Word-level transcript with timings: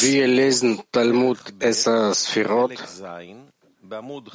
Wir 0.00 0.28
lesen 0.28 0.80
Talmud 0.92 1.38
Esser 1.58 2.14
Sfirot, 2.14 2.70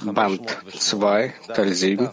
Band 0.04 0.58
2, 0.78 1.34
Teil 1.48 1.74
7. 1.74 2.10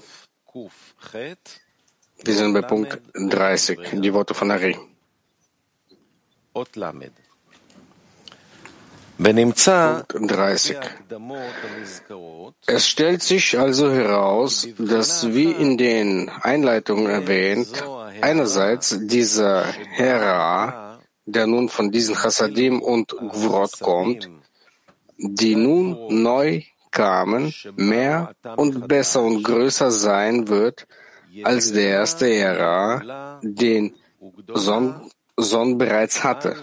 Wir 2.22 2.34
sind 2.34 2.52
bei 2.52 2.62
Punkt 2.62 3.00
30, 3.14 3.80
die 3.94 4.14
Worte 4.14 4.32
von 4.32 4.52
Ari. 4.52 4.78
Punkt 6.52 6.76
30. 9.18 10.76
Es 12.66 12.86
stellt 12.86 13.22
sich 13.24 13.58
also 13.58 13.90
heraus, 13.90 14.68
dass 14.78 15.34
wie 15.34 15.50
in 15.50 15.76
den 15.76 16.28
Einleitungen 16.28 17.06
erwähnt, 17.06 17.82
einerseits 18.20 18.96
dieser 19.00 19.64
Hera 19.64 20.89
der 21.32 21.46
nun 21.46 21.68
von 21.68 21.90
diesen 21.90 22.14
Chassadim 22.14 22.80
und 22.80 23.08
Gvurot 23.10 23.80
kommt, 23.80 24.30
die 25.16 25.56
nun 25.56 26.22
neu 26.22 26.62
kamen, 26.90 27.54
mehr 27.76 28.32
und 28.56 28.88
besser 28.88 29.22
und 29.22 29.42
größer 29.42 29.90
sein 29.90 30.48
wird 30.48 30.86
als 31.44 31.72
der 31.72 31.88
erste 31.88 32.28
Ära, 32.32 33.40
den 33.42 33.94
Son, 34.54 35.10
Son 35.36 35.78
bereits 35.78 36.24
hatte. 36.24 36.56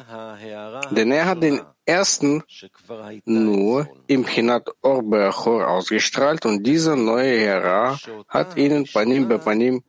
Denn 0.92 1.12
er 1.12 1.26
hat 1.26 1.42
den 1.42 1.62
ersten 1.86 2.44
nur 3.26 3.88
im 4.08 4.26
Chinat 4.26 4.68
Orbeachor 4.82 5.68
ausgestrahlt 5.68 6.46
und 6.46 6.64
dieser 6.64 6.96
neue 6.96 7.38
Ära 7.38 7.98
hat 8.28 8.58
ihnen 8.58 8.86
Panim 8.86 9.28
bei 9.30 9.38
Panim 9.38 9.84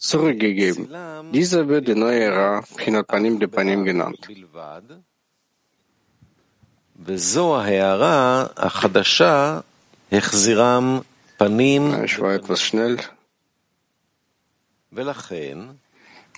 zurückgegeben. 0.00 0.88
Dieser 1.32 1.68
wird 1.68 1.88
der 1.88 1.96
neue 1.96 2.30
Ra 2.30 2.62
Pchinat 2.76 3.06
Panim 3.06 3.38
de 3.38 3.48
Panim 3.48 3.84
genannt. 3.84 4.28
Ich 12.04 12.20
war 12.20 12.34
etwas 12.34 12.60
schnell. 12.62 12.98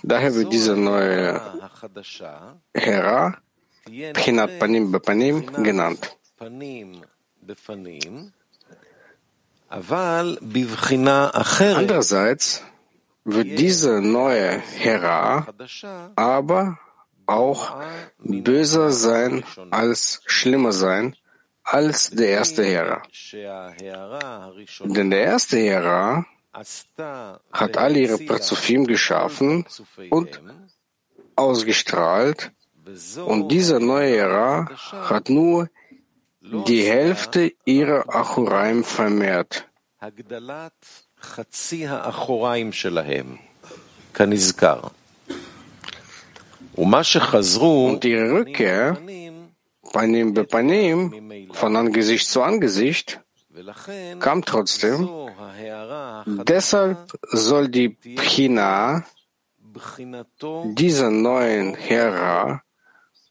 Daher 0.03 0.35
wird 0.35 0.51
dieser 0.51 0.75
neue 0.75 1.41
Hera 2.73 3.37
Pchinat 4.13 4.59
Panim 4.59 4.91
Bepanim 4.91 5.45
genannt. 5.63 6.17
Andererseits 11.75 12.63
wird 13.23 13.59
diese 13.59 14.01
neue 14.01 14.59
Hera 14.59 15.47
aber 16.15 16.79
auch 17.25 17.81
böser 18.19 18.91
sein 18.91 19.43
als 19.69 20.21
schlimmer 20.25 20.71
sein 20.71 21.15
als 21.63 22.09
der 22.09 22.29
erste 22.29 22.63
Hera. 22.63 23.01
Denn 24.79 25.09
der 25.09 25.23
erste 25.23 25.57
Hera 25.57 26.25
hat 27.51 27.77
alle 27.77 27.99
ihre 27.99 28.17
Parzufim 28.17 28.85
geschaffen 28.85 29.65
und 30.09 30.41
ausgestrahlt 31.35 32.51
und 33.25 33.49
dieser 33.49 33.79
neue 33.79 34.09
Hera 34.09 34.69
hat 35.09 35.29
nur 35.29 35.69
die 36.41 36.83
Hälfte 36.83 37.53
ihrer 37.65 38.13
Achuraim 38.13 38.83
vermehrt. 38.83 39.69
Und 46.75 48.05
ihre 48.05 48.31
Rückkehr, 48.31 48.97
Panim 49.91 50.33
be 50.33 50.43
Panim, 50.43 51.49
von 51.53 51.75
Angesicht 51.75 52.27
zu 52.27 52.41
Angesicht, 52.41 53.19
kam 54.19 54.43
trotzdem. 54.43 55.09
Deshalb 56.25 57.11
soll 57.31 57.69
die 57.69 57.89
Pchina 57.89 59.05
dieser 60.63 61.09
neuen 61.09 61.75
Hera 61.75 62.61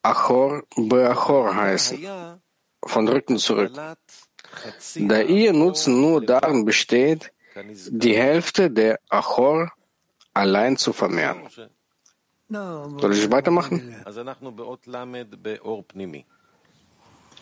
Achor 0.02 0.62
Beachor 0.76 1.54
heißen, 1.54 2.06
von 2.84 3.08
Rücken 3.08 3.36
zurück, 3.36 3.72
da 4.96 5.20
ihr 5.20 5.52
Nutzen 5.52 6.00
nur 6.00 6.24
darin 6.24 6.64
besteht, 6.64 7.32
die 7.90 8.16
Hälfte 8.16 8.70
der 8.70 8.98
Achor 9.08 9.70
allein 10.34 10.76
zu 10.76 10.92
vermehren. 10.92 11.48
Soll 12.48 13.12
ich 13.14 13.30
weitermachen? 13.30 13.94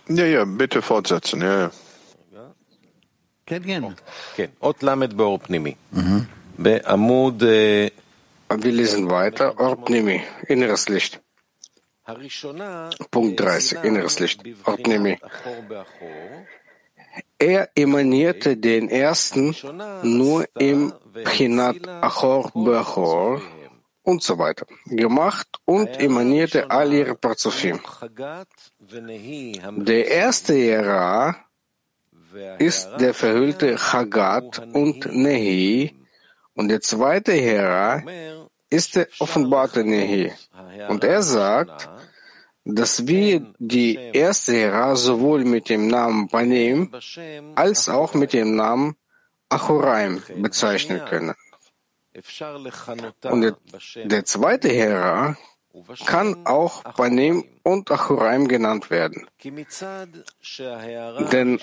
Ja, 0.08 0.24
ja, 0.24 0.44
bitte 0.44 0.82
fortsetzen. 0.82 1.42
Ja, 1.42 1.70
ja. 2.32 2.54
Wir 8.50 8.72
lesen 8.72 9.10
weiter. 9.10 9.58
Orpnimi, 9.58 10.22
inneres 10.46 10.88
Licht. 10.88 11.20
Punkt 13.10 13.40
30, 13.40 13.84
inneres 13.84 14.18
Licht. 14.18 14.42
Orpnimi. 14.64 15.18
Er 17.38 17.68
emanierte 17.74 18.56
den 18.56 18.88
ersten 18.88 19.54
nur 20.02 20.46
im 20.58 20.92
Pchinat 21.24 21.86
Achor 21.86 22.50
Beachor 22.52 23.40
und 24.02 24.22
so 24.22 24.38
weiter. 24.38 24.66
Gemacht 24.86 25.48
und 25.64 26.00
emanierte 26.00 26.70
all 26.70 26.92
ihre 26.92 27.14
Parzufim. 27.14 27.78
Der 29.76 30.08
erste 30.08 30.54
Ära 30.54 31.36
ist 32.58 32.88
der 32.98 33.14
verhüllte 33.14 33.76
Chagat 33.76 34.58
und 34.72 35.06
Nehi 35.12 35.94
und 36.54 36.68
der 36.68 36.80
zweite 36.80 37.32
Ära 37.32 38.02
ist 38.68 38.96
der 38.96 39.08
offenbarte 39.20 39.84
Nehi. 39.84 40.32
Und 40.88 41.04
er 41.04 41.22
sagt, 41.22 41.88
dass 42.68 43.06
wir 43.06 43.52
die 43.58 43.94
erste 44.12 44.52
Hera 44.52 44.94
sowohl 44.94 45.44
mit 45.44 45.70
dem 45.70 45.88
Namen 45.88 46.28
Panim 46.28 46.92
als 47.54 47.88
auch 47.88 48.12
mit 48.14 48.34
dem 48.34 48.56
Namen 48.56 48.94
Achoraim 49.48 50.22
bezeichnen 50.36 51.02
können. 51.06 51.34
Und 53.22 53.40
der, 53.40 53.56
der 54.04 54.24
zweite 54.24 54.68
Hera 54.68 55.36
kann 56.04 56.46
auch 56.46 56.84
Panim 56.84 57.44
und 57.62 57.90
Achoraim 57.90 58.48
genannt 58.48 58.90
werden. 58.90 59.26
Denn 61.32 61.60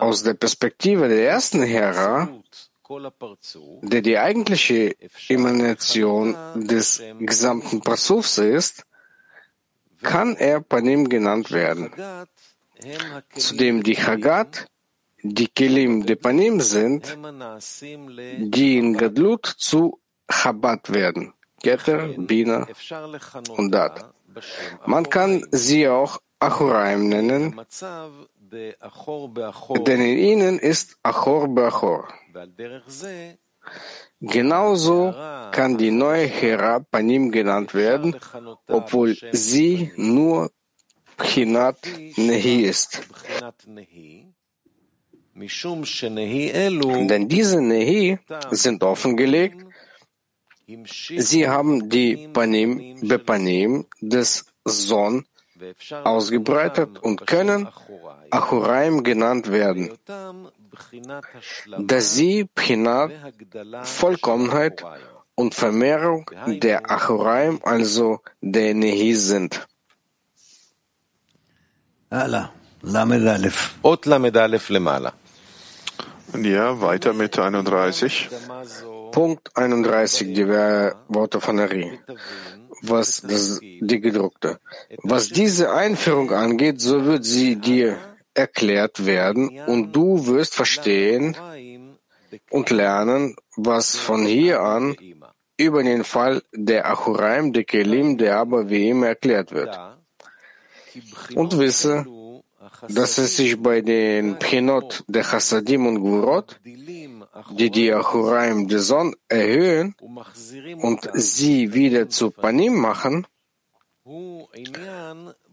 aus 0.00 0.22
der 0.22 0.34
Perspektive 0.34 1.08
der 1.08 1.28
ersten 1.28 1.62
Hera, 1.62 2.28
der 3.82 4.00
die 4.00 4.18
eigentliche 4.18 4.94
Emanation 5.28 6.36
des 6.54 7.02
gesamten 7.18 7.80
Prasufs 7.80 8.38
ist, 8.38 8.85
kann 10.02 10.36
er 10.36 10.60
Panim 10.60 11.08
genannt 11.08 11.50
werden. 11.50 11.90
Zudem 13.34 13.82
die 13.82 13.96
Chagat, 13.96 14.66
die 15.22 15.48
Kelim 15.48 16.06
de 16.06 16.16
Panim 16.16 16.60
sind, 16.60 17.16
die 18.38 18.78
in 18.78 18.96
Gadlut 18.96 19.46
zu 19.46 20.00
Chabad 20.28 20.92
werden. 20.92 21.32
Getter, 21.62 22.08
Bina 22.16 22.66
und 23.56 23.70
Dat. 23.72 24.12
Man 24.84 25.08
kann 25.08 25.46
sie 25.50 25.88
auch 25.88 26.18
Achuraim 26.38 27.08
nennen, 27.08 27.58
denn 29.86 30.00
in 30.00 30.18
ihnen 30.18 30.58
ist 30.58 30.98
Achor 31.02 31.48
Beachor. 31.48 32.08
Genauso 34.20 35.14
kann 35.52 35.76
die 35.76 35.90
neue 35.90 36.26
Hera 36.26 36.80
Panim 36.80 37.30
genannt 37.30 37.74
werden, 37.74 38.16
obwohl 38.66 39.16
sie 39.32 39.92
nur 39.96 40.50
Pchinat 41.18 41.78
Nehi 42.16 42.62
ist. 42.62 43.00
Denn 45.34 47.28
diese 47.28 47.60
Nehi 47.60 48.18
sind 48.50 48.82
offengelegt, 48.82 49.66
sie 51.18 51.48
haben 51.48 51.90
die 51.90 52.28
Panim 52.32 52.98
Bepanim 53.02 53.86
des 54.00 54.46
Son 54.64 55.26
ausgebreitet 56.04 56.98
und 56.98 57.26
können 57.26 57.68
Achuraim 58.30 59.02
genannt 59.02 59.50
werden, 59.50 59.92
dass 61.78 62.14
sie 62.14 62.44
Pchinat 62.54 63.12
Vollkommenheit 63.82 64.84
und 65.34 65.54
Vermehrung 65.54 66.30
der 66.46 66.90
Achuraim, 66.90 67.60
also 67.62 68.20
der 68.40 68.74
Nehi 68.74 69.14
sind. 69.14 69.66
Ja, 76.34 76.80
weiter 76.80 77.12
mit 77.12 77.38
31. 77.38 78.28
Punkt 79.12 79.56
31, 79.56 80.34
die 80.34 80.46
Worte 80.46 81.40
von 81.40 81.58
Ari. 81.60 81.98
Was 82.82 83.22
das, 83.22 83.58
die 83.60 84.00
gedruckte. 84.00 84.58
Was 85.02 85.28
diese 85.28 85.72
Einführung 85.72 86.32
angeht, 86.32 86.80
so 86.80 87.04
wird 87.04 87.24
sie 87.24 87.56
dir 87.56 87.96
erklärt 88.36 89.06
werden 89.06 89.60
und 89.66 89.92
du 89.94 90.26
wirst 90.26 90.54
verstehen 90.54 91.36
und 92.50 92.70
lernen, 92.70 93.36
was 93.56 93.96
von 93.96 94.26
hier 94.26 94.60
an 94.60 94.96
über 95.56 95.82
den 95.82 96.04
Fall 96.04 96.42
der 96.52 96.90
Achuraim, 96.90 97.52
der 97.52 97.64
Kelim, 97.64 98.18
der 98.18 98.38
aber 98.38 98.68
wie 98.68 98.88
immer 98.90 99.08
erklärt 99.08 99.52
wird. 99.52 99.78
Und 101.34 101.58
wisse, 101.58 102.06
dass 102.88 103.18
es 103.18 103.36
sich 103.36 103.60
bei 103.60 103.80
den 103.80 104.38
Prinot 104.38 105.04
der 105.06 105.24
Chassadim 105.24 105.86
und 105.86 106.00
Gurot, 106.00 106.60
die 107.58 107.70
die 107.70 107.92
Achuraim 107.92 108.68
der 108.68 108.80
Sonne 108.80 109.14
erhöhen 109.28 109.94
und 110.82 111.08
sie 111.14 111.72
wieder 111.72 112.08
zu 112.08 112.30
Panim 112.30 112.74
machen, 112.76 113.26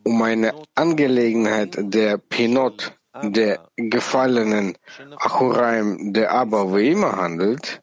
um 0.03 0.21
eine 0.21 0.53
Angelegenheit 0.75 1.77
der 1.79 2.17
Pinot 2.17 2.94
der 3.21 3.69
gefallenen 3.75 4.77
Achuraim 5.17 6.13
der 6.13 6.31
aber 6.31 6.75
wie 6.75 6.89
immer 6.89 7.15
handelt, 7.15 7.81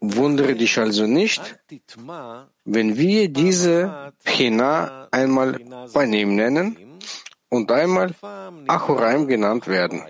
wundere 0.00 0.54
dich 0.56 0.78
also 0.78 1.06
nicht, 1.06 1.60
wenn 2.64 2.96
wir 2.96 3.28
diese 3.28 4.12
Pina 4.24 5.08
einmal 5.12 5.60
Panim 5.92 6.34
nennen 6.34 6.76
und 7.48 7.70
einmal 7.70 8.14
Achuraim 8.66 9.28
genannt 9.28 9.68
werden. 9.68 10.02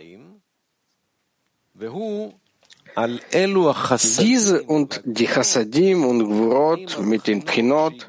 Diese 4.18 4.62
und 4.62 5.00
die 5.04 5.26
Chassadim 5.26 6.04
und 6.04 6.24
Gvurot 6.24 7.00
mit 7.00 7.26
den 7.26 7.42
Pinot, 7.44 8.08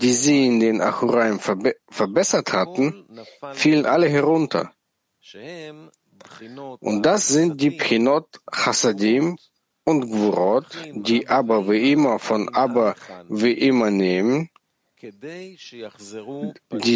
die 0.00 0.12
sie 0.12 0.46
in 0.46 0.60
den 0.60 0.80
Achuraim 0.80 1.38
verbe 1.38 1.76
verbessert 1.88 2.52
hatten, 2.52 3.06
fielen 3.52 3.86
alle 3.86 4.08
herunter. 4.08 4.72
Und 6.80 7.02
das 7.02 7.28
sind 7.28 7.60
die 7.60 7.70
Pinot 7.70 8.40
Chassadim 8.50 9.38
und 9.84 10.10
Gvurot, 10.10 10.66
die 10.92 11.28
aber 11.28 11.68
wie 11.68 11.92
immer 11.92 12.18
von 12.18 12.48
aber 12.54 12.96
wie 13.28 13.52
immer 13.52 13.90
nehmen, 13.90 14.50
die 15.00 15.56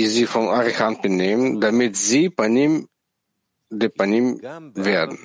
sie 0.06 0.26
vom 0.26 0.49
Archant 0.49 1.02
benehmen, 1.02 1.61
damit 1.61 1.96
sie 1.96 2.31
Panim 2.31 2.88
de 3.70 3.88
Panim 3.88 4.40
werden. 4.75 5.19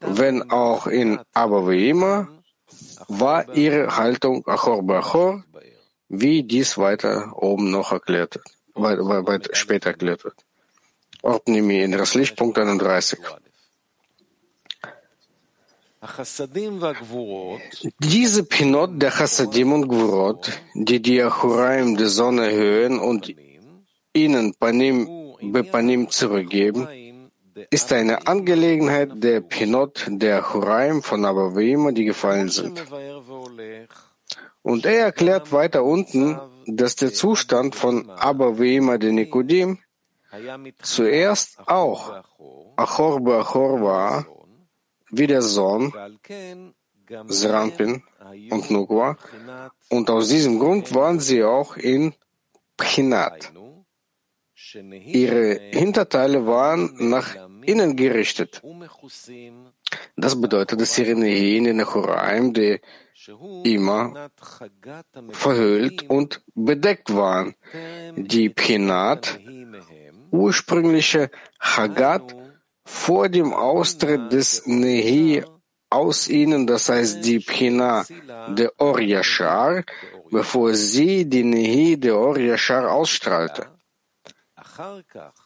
Wenn 0.00 0.50
auch 0.50 0.86
in 0.86 1.18
aber 1.32 1.68
wie 1.68 1.88
immer 1.88 2.28
war 3.08 3.56
ihre 3.56 3.96
Haltung 3.96 4.46
Achor 4.46 4.82
Bachor, 4.82 5.42
wie 6.08 6.42
dies 6.42 6.78
weiter 6.78 7.32
oben 7.36 7.70
noch 7.70 7.92
erklärt 7.92 8.36
wird, 8.36 8.48
weit, 8.74 8.98
weit 9.26 9.56
später 9.56 9.90
erklärt 9.90 10.24
wird. 10.24 10.36
Ordnimi 11.22 11.82
in 11.82 11.92
das 11.92 12.14
Lichtpunkt 12.14 12.58
31. 12.58 13.18
Diese 17.98 18.44
Pinot 18.44 19.02
der 19.02 19.10
Chassadim 19.10 19.72
und 19.72 19.88
Gvurot, 19.88 20.52
die 20.74 21.00
die 21.00 21.22
Achuraim 21.22 21.96
der 21.96 22.08
Sonne 22.08 22.50
erhöhen 22.50 22.98
und 22.98 23.34
ihnen 24.12 24.54
Panim 24.54 25.08
Bepanim 25.40 26.10
zurückgeben, 26.10 27.30
ist 27.70 27.92
eine 27.92 28.26
Angelegenheit 28.26 29.10
der 29.14 29.40
Pinot 29.40 30.06
der 30.08 30.40
Achuraim 30.40 31.02
von 31.02 31.24
Abavima, 31.24 31.92
die 31.92 32.04
gefallen 32.04 32.48
sind. 32.50 32.82
Und 34.64 34.86
er 34.86 35.04
erklärt 35.04 35.52
weiter 35.52 35.84
unten, 35.84 36.40
dass 36.66 36.96
der 36.96 37.12
Zustand 37.12 37.74
von 37.74 38.08
Abavima 38.08 38.96
de 38.96 39.12
Nikodim 39.12 39.78
zuerst 40.82 41.58
auch 41.68 42.24
Achor 42.74 43.20
Beachor 43.20 43.82
war, 43.82 44.26
wie 45.10 45.26
der 45.26 45.42
Sohn, 45.42 45.92
Serampin 47.28 48.02
und 48.50 48.70
Nukwa, 48.70 49.18
und 49.90 50.08
aus 50.08 50.28
diesem 50.28 50.58
Grund 50.58 50.94
waren 50.94 51.20
sie 51.20 51.44
auch 51.44 51.76
in 51.76 52.14
Pchinat. 52.78 53.52
Ihre 54.74 55.60
Hinterteile 55.72 56.46
waren 56.46 57.10
nach 57.10 57.36
innen 57.66 57.94
gerichtet. 57.96 58.62
Das 60.16 60.40
bedeutet, 60.40 60.80
dass 60.80 60.98
ihre 60.98 61.14
Nähe 61.14 61.58
in 61.58 61.64
den 61.64 61.84
Choraim, 61.84 62.54
die 62.54 62.80
immer 63.64 64.30
verhüllt 65.30 66.08
und 66.08 66.42
bedeckt 66.54 67.14
waren. 67.14 67.54
Die 68.16 68.50
Pchinat, 68.50 69.40
ursprüngliche 70.30 71.30
Hagat, 71.60 72.34
vor 72.84 73.28
dem 73.28 73.54
Austritt 73.54 74.32
des 74.32 74.66
Nehi 74.66 75.42
aus 75.88 76.28
ihnen, 76.28 76.66
das 76.66 76.88
heißt 76.88 77.24
die 77.24 77.40
Pchina 77.40 78.04
der 78.48 78.72
Or 78.78 79.00
Yashar, 79.00 79.84
bevor 80.30 80.74
sie 80.74 81.24
die 81.28 81.44
Nehi 81.44 81.98
der 81.98 82.18
Or 82.18 82.38
Yashar 82.38 82.90
ausstrahlte. 82.92 83.73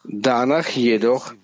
Danach 0.05 0.69
jedoch 0.69 1.35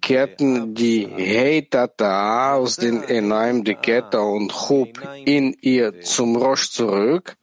kehrten 0.00 0.74
die 0.74 1.06
Heitata 1.06 2.54
aus 2.54 2.76
den 2.76 3.02
Enaim 3.02 3.64
de 3.64 3.74
Keta 3.74 4.20
und 4.20 4.52
Chub 4.52 5.00
in 5.24 5.54
ihr 5.60 6.00
zum 6.00 6.36
Rosh 6.36 6.70
zurück, 6.70 7.36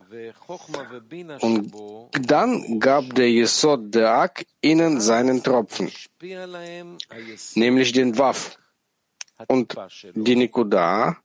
und 1.42 1.71
dann 2.12 2.80
gab 2.80 3.13
der 3.15 3.30
Yesod 3.30 3.94
der 3.94 4.12
Ak 4.12 4.45
ihnen 4.62 5.01
seinen 5.01 5.44
Tropfen, 5.44 5.92
nämlich 7.56 7.92
den 7.92 8.18
Waff 8.18 8.57
und 9.47 9.75
die 10.13 10.36
Nikuda, 10.36 11.18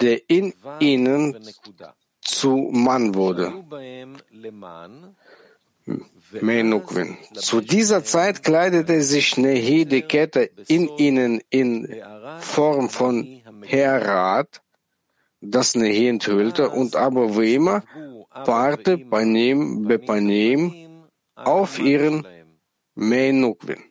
der 0.00 0.28
in 0.28 0.52
ihnen 0.80 1.38
zu 2.20 2.68
Mann 2.72 3.14
wurde. 3.14 3.52
Menukvin. 6.40 7.16
Zu 7.34 7.60
dieser 7.60 8.04
Zeit 8.04 8.42
kleidete 8.42 9.02
sich 9.02 9.36
Nehi 9.36 9.84
die 9.84 10.02
Kette 10.02 10.50
in 10.68 10.88
ihnen 10.98 11.40
in 11.50 11.88
Form 12.40 12.88
von 12.88 13.42
Herat, 13.62 14.62
das 15.40 15.74
Nehi 15.74 16.08
enthüllte 16.08 16.70
und 16.70 16.96
aber 16.96 17.36
wie 17.36 17.54
immer 17.54 17.82
paarte 18.44 18.98
Panim 18.98 19.86
Bepanim 19.86 21.04
auf 21.34 21.78
ihren 21.78 22.26
Menukvin. 22.94 23.82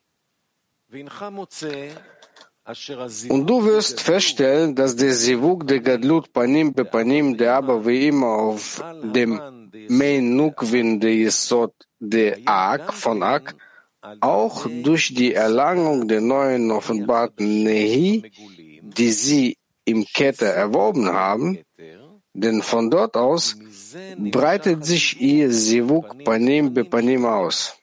Und 3.29 3.49
du 3.49 3.65
wirst 3.65 4.01
feststellen, 4.01 4.73
dass 4.75 4.95
der 4.95 5.13
Sivuk 5.13 5.67
der 5.67 5.81
Gadlut 5.81 6.31
Panim 6.31 6.73
Bepanim, 6.73 7.35
der 7.37 7.55
aber 7.55 7.85
wie 7.85 8.07
immer 8.07 8.27
auf 8.27 8.83
dem 9.03 9.39
Menukvin 9.89 10.99
der 10.99 11.11
Yesod 11.11 11.73
der 12.03 12.39
Ak 12.45 12.93
von 12.93 13.23
Ak, 13.23 13.55
auch 14.19 14.67
durch 14.83 15.13
die 15.13 15.33
Erlangung 15.33 16.07
der 16.07 16.21
neuen 16.21 16.71
offenbarten 16.71 17.63
Nehi, 17.63 18.31
die 18.81 19.11
sie 19.11 19.57
im 19.85 20.05
Kette 20.05 20.45
erworben 20.45 21.07
haben, 21.07 21.59
denn 22.33 22.61
von 22.61 22.89
dort 22.89 23.15
aus 23.15 23.57
breitet 24.17 24.85
sich 24.85 25.21
ihr 25.21 25.51
Sivuk 25.51 26.23
Panim 26.23 26.73
Bepanim 26.73 27.25
aus. 27.25 27.75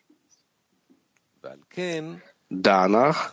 Danach 2.51 3.33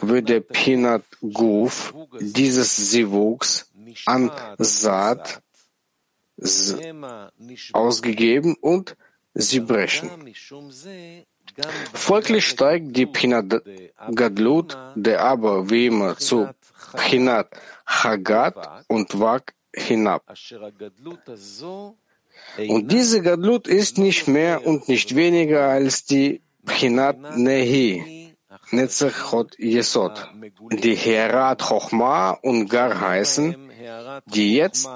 wird 0.00 0.30
der 0.30 0.40
Pinat 0.40 1.04
Guf 1.20 1.94
dieses 2.18 2.90
Sivuks 2.90 3.70
an 4.06 4.30
Saat 4.58 5.42
ausgegeben 7.72 8.56
und 8.60 8.96
sie 9.34 9.60
brechen. 9.60 10.10
Folglich 11.92 12.46
steigt 12.46 12.96
die 12.96 13.06
Pinat 13.06 13.62
Gadlut, 14.14 14.76
der 14.94 15.22
aber 15.22 15.70
wie 15.70 15.86
immer 15.86 16.16
zu 16.16 16.48
Pinat 16.96 17.48
Hagat 17.86 18.56
und 18.88 19.18
Wak 19.18 19.54
hinab. 19.74 20.22
Und 22.58 22.92
diese 22.92 23.22
Gadlut 23.22 23.68
ist 23.68 23.98
nicht 23.98 24.28
mehr 24.28 24.66
und 24.66 24.88
nicht 24.88 25.14
weniger 25.14 25.68
als 25.68 26.04
die 26.04 26.42
Pinat 26.64 27.36
Nehi, 27.36 28.34
Netzachot 28.70 29.58
Yesod, 29.58 30.28
die 30.70 30.94
Herat 30.94 31.62
Chochma 31.62 32.30
und 32.30 32.68
Gar 32.68 33.00
heißen, 33.00 33.70
die 34.26 34.54
jetzt 34.54 34.88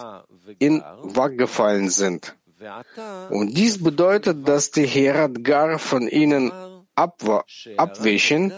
in 0.58 0.82
Wak 1.02 1.36
gefallen 1.36 1.88
sind. 1.88 2.36
Und 3.30 3.56
dies 3.56 3.82
bedeutet, 3.82 4.48
dass 4.48 4.70
die 4.70 4.86
Herat 4.86 5.44
gar 5.44 5.78
von 5.78 6.08
ihnen 6.08 6.52
abwischen, 6.94 8.52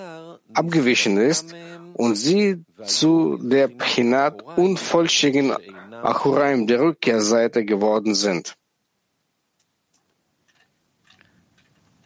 abgewichen 0.54 1.16
ist 1.16 1.54
und 1.94 2.14
sie 2.14 2.64
zu 2.84 3.38
der 3.42 3.68
Pchinat 3.68 4.42
unvollständigen 4.56 5.56
Achuraim 5.90 6.66
der 6.66 6.80
Rückkehrseite 6.80 7.64
geworden 7.64 8.14
sind. 8.14 8.54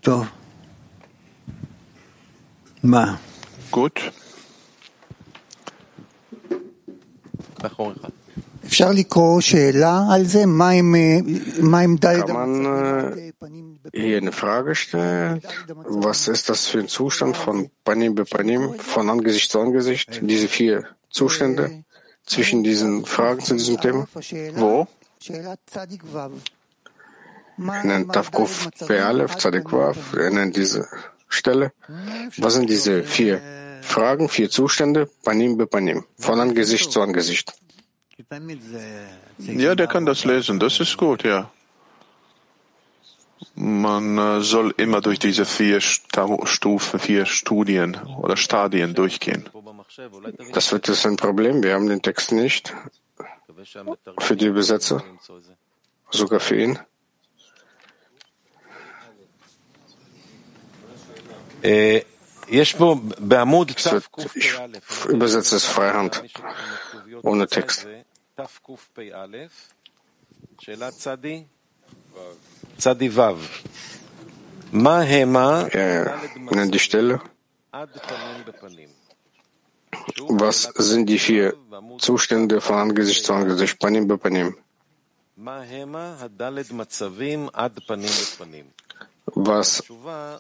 So. 0.05 0.27
Ma. 2.81 3.19
Gut. 3.71 4.13
Mach 7.63 7.79
kann 12.27 12.33
man 12.33 12.65
äh, 12.65 13.33
hier 13.93 14.19
eine 14.19 14.33
Frage 14.33 14.75
stellen? 14.75 15.43
Was 15.85 16.29
ist 16.29 16.49
das 16.49 16.69
für 16.69 16.79
ein 16.81 16.89
Zustand 16.89 17.37
von 17.37 17.71
Panim 17.85 18.15
Bepanim, 18.15 18.75
von 18.79 19.11
Angesicht 19.11 19.51
zu 19.51 19.61
Angesicht? 19.61 20.21
Diese 20.23 20.49
vier 20.49 20.87
Zustände 21.11 21.85
zwischen 22.25 22.63
diesen 22.63 23.05
Fragen 23.05 23.41
zu 23.41 23.55
diesem 23.55 23.81
Thema? 23.81 24.07
Wo? 24.55 24.87
Er 27.59 27.85
nennt 27.85 28.13
Tavkuf 28.13 28.69
Bealef, 28.89 29.37
Zadikwav, 29.37 30.15
er 30.15 30.31
nennt 30.31 30.57
diese 30.57 30.89
Stelle. 31.29 31.73
Was 32.39 32.55
sind 32.55 32.71
diese 32.71 33.03
vier 33.03 33.41
Fragen, 33.83 34.29
vier 34.29 34.49
Zustände? 34.51 35.09
Panim 35.25 35.57
Bepanim, 35.57 36.05
von 36.19 36.41
Angesicht 36.41 36.91
zu 36.93 37.01
Angesicht. 37.03 37.53
Ja, 39.39 39.75
der 39.75 39.87
kann 39.87 40.07
das 40.07 40.25
lesen. 40.25 40.59
Das 40.59 40.81
ist 40.81 40.97
gut, 40.97 41.25
ja. 41.25 41.51
Man 43.55 44.19
äh, 44.19 44.41
soll 44.41 44.73
immer 44.77 45.01
durch 45.01 45.19
diese 45.19 45.45
vier 45.45 45.81
Stufen, 45.81 47.01
vier 47.01 47.27
Studien 47.27 47.97
oder 48.19 48.37
Stadien 48.37 48.95
durchgehen. 48.95 49.49
Das 50.53 50.73
wird 50.73 50.89
jetzt 50.89 51.07
ein 51.07 51.17
Problem. 51.17 51.63
Wir 51.63 51.75
haben 51.75 51.89
den 51.89 52.01
Text 52.03 52.33
nicht 52.33 52.73
für 54.19 54.37
die 54.37 54.47
Übersetzer, 54.47 55.03
sogar 56.11 56.41
für 56.41 56.57
ihn. 56.57 56.79
Ich 61.63 62.77
übersetze 65.09 65.57
es 65.57 65.65
freihand, 65.65 66.23
ohne 67.23 67.47
Text. 67.47 67.87
Äh, 75.71 76.07
die 76.71 76.79
Stelle. 76.79 77.21
Also 77.71 78.01
Was 80.29 80.63
sind 80.63 81.07
die 81.07 81.19
vier 81.19 81.55
Zustände 81.99 82.61
von 82.61 82.77
Angesicht 82.77 83.25
zu 83.25 83.35
Angesicht, 83.35 83.79
Panim. 83.79 84.09
Bepanim? 84.09 84.57
Was 89.35 89.83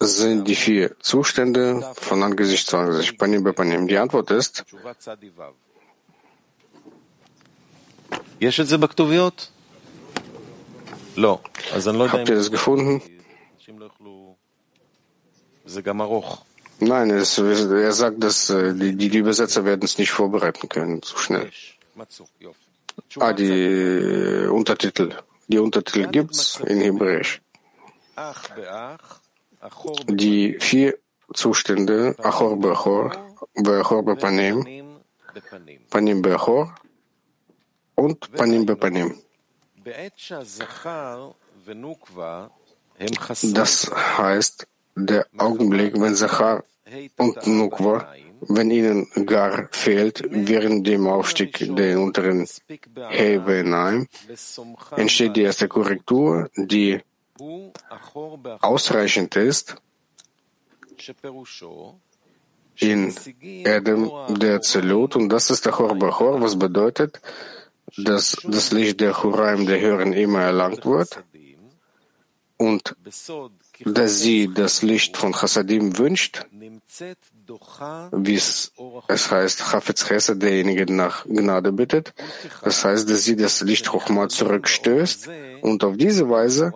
sind 0.01 0.49
die 0.49 0.57
vier 0.57 0.99
Zustände 1.01 1.93
von 1.97 2.23
Angesicht 2.23 2.67
zu 2.67 2.77
Angesicht, 2.79 3.19
Panim. 3.19 3.45
Bepanim? 3.45 3.87
Die 3.87 3.99
Antwort 3.99 4.31
ist 4.31 4.65
Habt 12.19 12.29
ihr 12.29 12.35
das 12.35 12.51
gefunden? 12.51 13.01
Nein, 16.81 17.11
es, 17.11 17.39
er 17.39 17.93
sagt, 17.93 18.23
dass 18.25 18.49
die, 18.49 18.97
die 18.97 19.19
Übersetzer 19.19 19.65
werden 19.65 19.85
es 19.85 19.99
nicht 19.99 20.11
vorbereiten 20.11 20.69
können, 20.69 21.03
zu 21.03 21.17
schnell. 21.19 21.51
Ah, 23.21 23.33
die 23.33 24.49
Untertitel. 24.51 25.15
Die 25.47 25.59
Untertitel 25.59 26.09
gibt 26.09 26.35
es 26.35 26.59
in 26.67 26.81
Hebräisch. 26.81 27.41
Die 30.09 30.57
vier 30.59 30.99
Zustände, 31.33 32.17
Achor 32.19 32.59
Bechor, 32.59 33.13
Bechor 33.55 34.03
Bepanim, 34.03 34.99
Panim 35.91 36.23
Bechor, 36.23 36.75
und 37.95 38.33
Panim 38.33 38.67
Bepanim. 38.67 39.15
Das 43.55 43.91
heißt, 44.19 44.67
der 44.95 45.27
Augenblick, 45.37 46.01
wenn 46.01 46.15
Zachar 46.15 46.65
und 47.17 47.47
Nukwa, 47.47 48.15
wenn 48.43 48.71
ihnen 48.71 49.09
Gar 49.27 49.69
fehlt, 49.71 50.23
während 50.29 50.87
dem 50.87 51.07
Aufstieg 51.07 51.75
der 51.77 52.01
unteren 52.01 52.47
Hebenaim, 53.09 54.09
entsteht 54.97 55.37
die 55.37 55.43
erste 55.43 55.69
Korrektur, 55.69 56.51
die 56.57 57.01
ausreichend 58.61 59.37
ist, 59.37 59.77
in 62.77 63.15
Edem 63.41 64.11
der 64.29 64.61
Zelot, 64.61 65.17
und 65.17 65.29
das 65.29 65.51
ist 65.51 65.67
der 65.67 65.79
Horbachor, 65.79 66.41
was 66.41 66.59
bedeutet, 66.59 67.21
dass 67.97 68.37
das 68.45 68.73
Licht 68.73 69.01
der 69.01 69.23
Huraim 69.23 69.67
der 69.67 69.81
Hören, 69.81 70.13
immer 70.13 70.41
erlangt 70.41 70.85
wird 70.85 71.23
und 72.57 72.97
dass 73.85 74.21
sie 74.21 74.53
das 74.55 74.83
Licht 74.83 75.17
von 75.17 75.35
Hasadim 75.35 75.99
wünscht, 75.99 76.47
wie 78.13 78.35
es, 78.35 78.73
es 79.09 79.31
heißt, 79.31 79.73
Hafiz 79.73 80.07
Chesed, 80.07 80.41
derjenige 80.41 80.93
nach 80.93 81.25
Gnade 81.27 81.73
bittet. 81.73 82.15
Das 82.63 82.85
heißt, 82.85 83.11
dass 83.11 83.25
sie 83.25 83.37
das 83.37 83.63
Licht 83.63 83.89
Chochma 83.89 84.29
zurückstößt 84.29 85.29
und 85.63 85.83
auf 85.83 85.97
diese 85.97 86.29
Weise, 86.31 86.73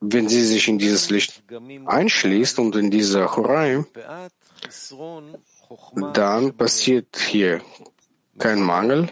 wenn 0.00 0.28
sie 0.28 0.42
sich 0.42 0.68
in 0.68 0.78
dieses 0.78 1.10
Licht 1.10 1.42
einschließt 1.86 2.58
und 2.58 2.76
in 2.76 2.90
dieser 2.90 3.36
Huraim, 3.36 3.86
dann 6.14 6.56
passiert 6.56 7.16
hier 7.18 7.60
kein 8.38 8.60
Mangel 8.62 9.10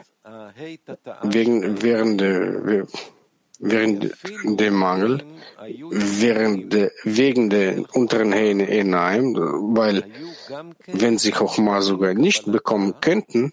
Wegen, 1.23 1.83
während, 1.83 2.21
während 3.59 4.13
dem 4.61 4.75
Mangel, 4.75 5.23
während 5.91 6.75
wegen 7.05 7.51
der 7.51 7.85
unteren 7.95 8.33
Hähne 8.33 8.69
eh 8.69 8.79
hinein, 8.79 9.35
weil 9.35 10.05
wenn 10.87 11.19
sie 11.19 11.33
Chochma 11.33 11.81
sogar 11.81 12.15
nicht 12.15 12.51
bekommen 12.51 12.95
könnten, 13.01 13.53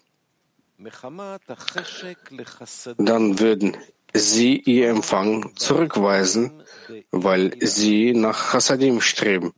dann 2.98 3.38
würden 3.38 3.76
sie 4.14 4.58
ihr 4.58 4.90
Empfang 4.90 5.52
zurückweisen, 5.56 6.62
weil 7.10 7.52
sie 7.60 8.12
nach 8.12 8.52
Hasadim 8.52 9.00
streben, 9.00 9.54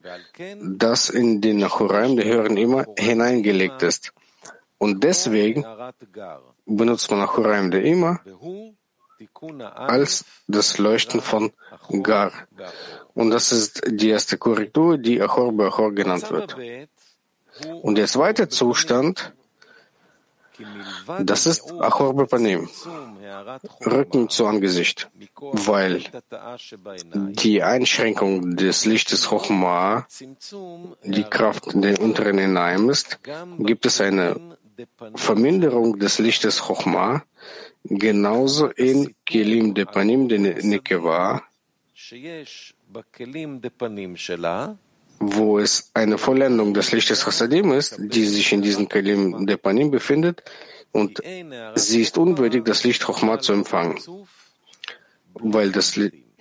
das 0.62 1.08
in 1.08 1.40
den 1.40 1.58
Nachuraim 1.58 2.16
der 2.16 2.26
Hören 2.26 2.56
immer 2.56 2.86
hineingelegt 2.96 3.82
ist. 3.82 4.12
Und 4.78 5.02
deswegen 5.02 5.64
benutzt 6.66 7.10
man 7.10 7.20
Achoraim 7.20 7.70
de 7.70 7.88
immer 7.90 8.20
als 9.74 10.24
das 10.46 10.78
Leuchten 10.78 11.20
von 11.20 11.52
Gar. 12.02 12.32
Und 13.14 13.30
das 13.30 13.52
ist 13.52 13.82
die 13.86 14.10
erste 14.10 14.38
Korrektur, 14.38 14.98
die 14.98 15.20
Achor 15.22 15.52
bei 15.52 15.66
Achor 15.66 15.92
genannt 15.92 16.30
wird. 16.30 16.56
Und 17.82 17.96
der 17.96 18.06
zweite 18.06 18.48
Zustand, 18.48 19.32
das 21.20 21.46
ist 21.46 21.72
Achor 21.80 22.14
Bepanim, 22.14 22.68
Rücken 23.86 24.28
zu 24.28 24.46
Angesicht, 24.46 25.10
weil 25.40 26.02
die 27.44 27.62
Einschränkung 27.62 28.56
des 28.56 28.84
Lichtes 28.84 29.30
Hochma, 29.30 30.06
die 31.04 31.24
Kraft 31.24 31.70
der 31.74 32.00
unteren 32.00 32.38
Enaim 32.38 32.90
ist, 32.90 33.18
gibt 33.58 33.86
es 33.86 34.00
eine 34.00 34.56
Verminderung 35.14 35.98
des 35.98 36.18
Lichtes 36.18 36.60
Chochma 36.60 37.24
genauso 37.84 38.68
in 38.68 39.14
Kelim 39.24 39.74
Depanim 39.74 40.28
de 40.28 40.38
ne-, 40.38 40.58
Nekeva, 40.62 41.42
wo 45.20 45.58
es 45.58 45.90
eine 45.94 46.18
Vollendung 46.18 46.74
des 46.74 46.92
Lichtes 46.92 47.24
Chassadim 47.24 47.72
ist, 47.72 47.96
die 47.98 48.26
sich 48.26 48.52
in 48.52 48.62
diesem 48.62 48.88
Kelim 48.88 49.46
Depanim 49.46 49.90
befindet, 49.90 50.42
und 50.92 51.20
sie 51.74 52.02
ist 52.02 52.16
unwürdig, 52.18 52.64
das 52.64 52.84
Licht 52.84 53.02
Chochma 53.02 53.40
zu 53.40 53.52
empfangen, 53.52 53.98
weil 55.34 55.72
das 55.72 55.98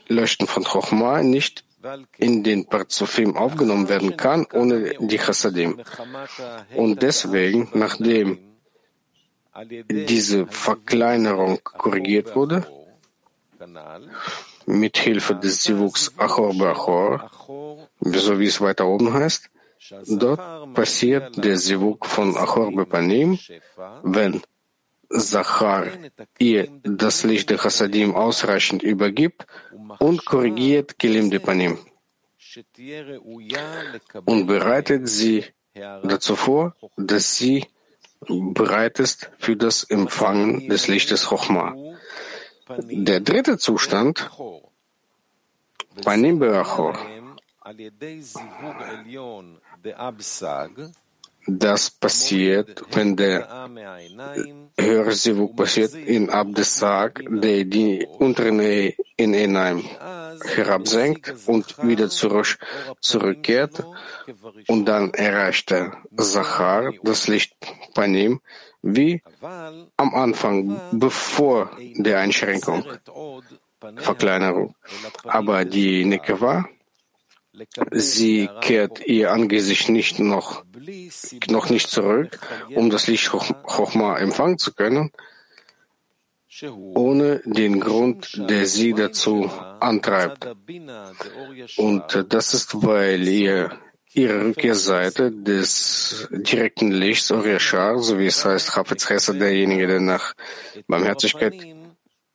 Leuchten 0.07 0.47
von 0.47 0.63
Chochma 0.63 1.23
nicht 1.23 1.65
in 2.17 2.43
den 2.43 2.65
Parzufim 2.65 3.35
aufgenommen 3.35 3.89
werden 3.89 4.15
kann, 4.17 4.45
ohne 4.53 4.93
die 4.99 5.17
Chassadim. 5.17 5.81
Und 6.75 7.01
deswegen, 7.01 7.69
nachdem 7.73 8.39
diese 9.89 10.47
Verkleinerung 10.47 11.59
korrigiert 11.63 12.35
wurde, 12.35 12.65
mit 14.65 14.97
Hilfe 14.97 15.35
des 15.35 15.61
Zivuks 15.61 16.11
Achor 16.17 16.57
Bachor, 16.57 17.29
so 18.01 18.39
wie 18.39 18.47
es 18.47 18.61
weiter 18.61 18.87
oben 18.87 19.13
heißt, 19.13 19.49
dort 20.07 20.73
passiert 20.73 21.43
der 21.43 21.57
Zivuk 21.57 22.05
von 22.05 22.35
Achor 22.37 22.71
Bepanim, 22.71 23.37
wenn 24.03 24.41
Zachar 25.17 25.87
ihr 26.39 26.69
das 26.83 27.23
Licht 27.23 27.49
der 27.49 27.57
Chassadim 27.57 28.15
ausreichend 28.15 28.83
übergibt 28.83 29.45
und 29.99 30.25
korrigiert 30.25 30.97
Kelim 30.99 31.29
Depanim 31.29 31.77
und 34.25 34.47
bereitet 34.47 35.07
sie 35.07 35.45
dazu 35.73 36.35
vor, 36.35 36.75
dass 36.97 37.35
sie 37.35 37.65
bereit 38.27 38.99
ist 38.99 39.31
für 39.39 39.55
das 39.55 39.83
Empfangen 39.83 40.69
des 40.69 40.87
Lichtes 40.87 41.27
Chochma. 41.27 41.75
Der 42.67 43.19
dritte 43.19 43.57
Zustand, 43.57 44.29
Panim 46.03 46.39
Beachor, 46.39 46.97
das 51.47 51.89
passiert, 51.89 52.83
wenn 52.91 53.15
der 53.15 53.69
Hörsivuk 54.77 55.55
passiert 55.55 55.93
in 55.93 56.29
Abdesag, 56.29 57.23
der 57.29 57.65
die 57.65 58.07
unteren 58.19 58.59
in 58.59 59.33
Enaim 59.33 59.83
herabsenkt 60.55 61.33
und 61.47 61.77
wieder 61.83 62.09
zurück, 62.09 62.57
zurückkehrt 62.99 63.83
und 64.67 64.85
dann 64.85 65.13
erreicht 65.13 65.71
der 65.71 65.97
Sachar 66.17 66.93
das 67.03 67.27
Licht 67.27 67.55
Panim 67.93 68.41
wie 68.81 69.21
am 69.97 70.13
Anfang, 70.13 70.79
bevor 70.91 71.71
der 71.95 72.19
Einschränkung, 72.19 72.83
Verkleinerung. 73.97 74.75
Aber 75.23 75.65
die 75.65 76.05
Nekeva 76.05 76.65
Sie 77.91 78.49
kehrt 78.61 79.05
ihr 79.05 79.31
Angesicht 79.31 79.89
nicht 79.89 80.19
noch, 80.19 80.63
noch 81.49 81.69
nicht 81.69 81.89
zurück, 81.89 82.39
um 82.73 82.89
das 82.89 83.07
Licht 83.07 83.29
Chochma 83.29 84.17
empfangen 84.17 84.57
zu 84.57 84.73
können, 84.73 85.11
ohne 86.95 87.41
den 87.45 87.79
Grund, 87.79 88.49
der 88.49 88.65
sie 88.65 88.93
dazu 88.93 89.51
antreibt. 89.79 90.47
Und 91.77 92.25
das 92.29 92.53
ist, 92.53 92.83
weil 92.83 93.27
ihr 93.27 93.77
ihre 94.13 94.45
Rückkehrseite 94.45 95.31
des 95.31 96.27
direkten 96.31 96.91
Lichts, 96.91 97.31
Oriashar, 97.31 97.97
so 97.99 98.19
wie 98.19 98.27
es 98.27 98.45
heißt, 98.45 98.71
Chafetz 98.71 99.07
Chesed, 99.07 99.41
derjenige, 99.41 99.87
der 99.87 99.99
nach 99.99 100.33
Barmherzigkeit 100.87 101.55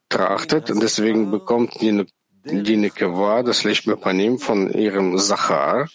trachtet, 0.09 0.71
und 0.71 0.83
deswegen 0.83 1.31
bekommt 1.31 1.81
die 1.81 2.05
die 2.49 2.77
Nekeva, 2.77 3.43
das 3.43 3.65
Licht 3.65 3.87
Bepanim 3.87 4.39
von 4.39 4.73
ihrem 4.73 5.19
Sachar, 5.19 5.89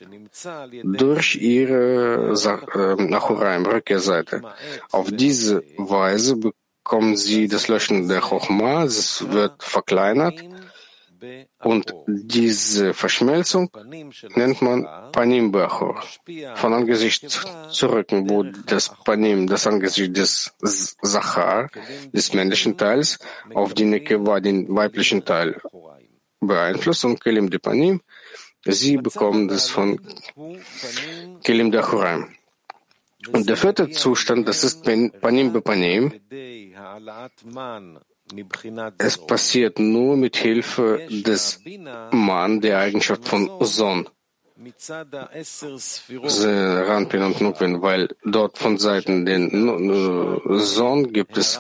durch 0.84 1.36
ihre 1.36 2.34
äh, 2.34 3.04
Nachuraim, 3.04 3.66
Rückkehrseite. 3.66 4.42
Auf 4.92 5.12
diese 5.12 5.64
Weise 5.78 6.38
bekommen 6.38 7.16
sie 7.18 7.48
das 7.48 7.68
Löschen 7.68 8.08
der 8.08 8.22
Chochma, 8.22 8.84
es 8.84 9.30
wird 9.32 9.62
verkleinert 9.64 10.44
und 11.60 11.94
diese 12.08 12.94
Verschmelzung 12.94 13.70
nennt 14.36 14.62
man 14.62 14.86
Panim 15.12 15.52
Bechor. 15.52 16.04
Von 16.56 16.74
Angesicht 16.74 17.30
zu 17.70 17.88
wo 17.88 18.44
das 18.44 18.94
Panim, 19.06 19.48
das 19.48 19.66
Angesicht 19.66 20.18
des 20.18 20.54
Sachar, 21.02 21.70
des 22.12 22.34
männlichen 22.34 22.78
Teils, 22.78 23.20
auf 23.54 23.74
die 23.74 23.86
Nekeva, 23.86 24.42
den 24.42 24.76
weiblichen 24.76 25.24
Teil 25.24 25.62
beeinflusst 26.48 27.06
und 27.06 27.22
Kelim 27.24 27.50
de 27.50 27.60
Panim, 27.60 28.02
sie 28.66 28.98
bekommen 28.98 29.48
das 29.48 29.70
von 29.70 30.00
Kelim 31.44 31.72
de 31.72 31.82
Achoraim. 31.82 32.36
Und 33.32 33.48
der 33.48 33.58
vierte 33.58 33.90
Zustand, 33.90 34.48
das 34.48 34.64
ist 34.64 34.84
Panim 34.84 35.54
be 35.54 35.62
Panim. 35.62 36.12
Es 38.98 39.18
passiert 39.18 39.80
nur 39.80 40.18
mit 40.18 40.38
Hilfe 40.38 41.08
des 41.10 41.62
Man, 42.12 42.62
der 42.62 42.80
Eigenschaft 42.80 43.28
von 43.28 43.50
Son. 43.62 44.10
Ranpin 46.88 47.22
und 47.22 47.42
Nukvin, 47.42 47.82
weil 47.82 48.10
dort 48.24 48.58
von 48.58 48.78
Seiten 48.78 49.26
den 49.26 49.50
Son 50.60 51.12
gibt 51.12 51.38
es 51.38 51.60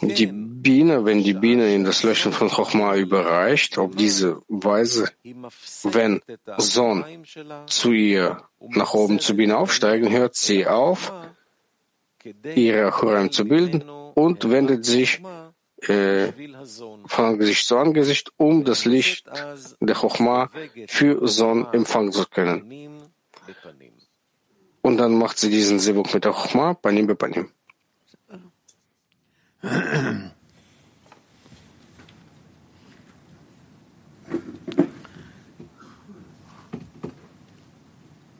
die 0.00 0.26
Biene, 0.26 1.04
wenn 1.04 1.22
die 1.22 1.34
Biene 1.34 1.74
in 1.74 1.84
das 1.84 2.02
Löschen 2.02 2.32
von 2.32 2.48
Chochma 2.48 2.96
überreicht, 2.96 3.78
auf 3.78 3.94
diese 3.94 4.42
Weise, 4.48 5.10
wenn 5.84 6.20
Sohn 6.58 7.04
zu 7.66 7.92
ihr 7.92 8.42
nach 8.60 8.94
oben 8.94 9.20
zu 9.20 9.36
Biene 9.36 9.56
aufsteigen, 9.56 10.10
hört 10.10 10.34
sie 10.34 10.66
auf, 10.66 11.12
ihre 12.54 12.86
Achurim 12.88 13.30
zu 13.30 13.44
bilden 13.44 13.82
und 14.14 14.50
wendet 14.50 14.84
sich 14.84 15.20
äh, 15.82 16.32
von 17.06 17.24
Angesicht 17.24 17.66
zu 17.66 17.76
Angesicht, 17.76 18.32
um 18.36 18.64
das 18.64 18.84
Licht 18.84 19.26
der 19.80 19.94
Chochma 19.94 20.50
für 20.88 21.28
Sohn 21.28 21.66
empfangen 21.72 22.12
zu 22.12 22.24
können. 22.26 23.10
Und 24.82 24.98
dann 24.98 25.18
macht 25.18 25.38
sie 25.38 25.50
diesen 25.50 25.78
Sivuk 25.78 26.12
mit 26.14 26.24
der 26.24 26.32
Chochma, 26.32 26.74
Panim 26.74 27.06
be 27.06 27.16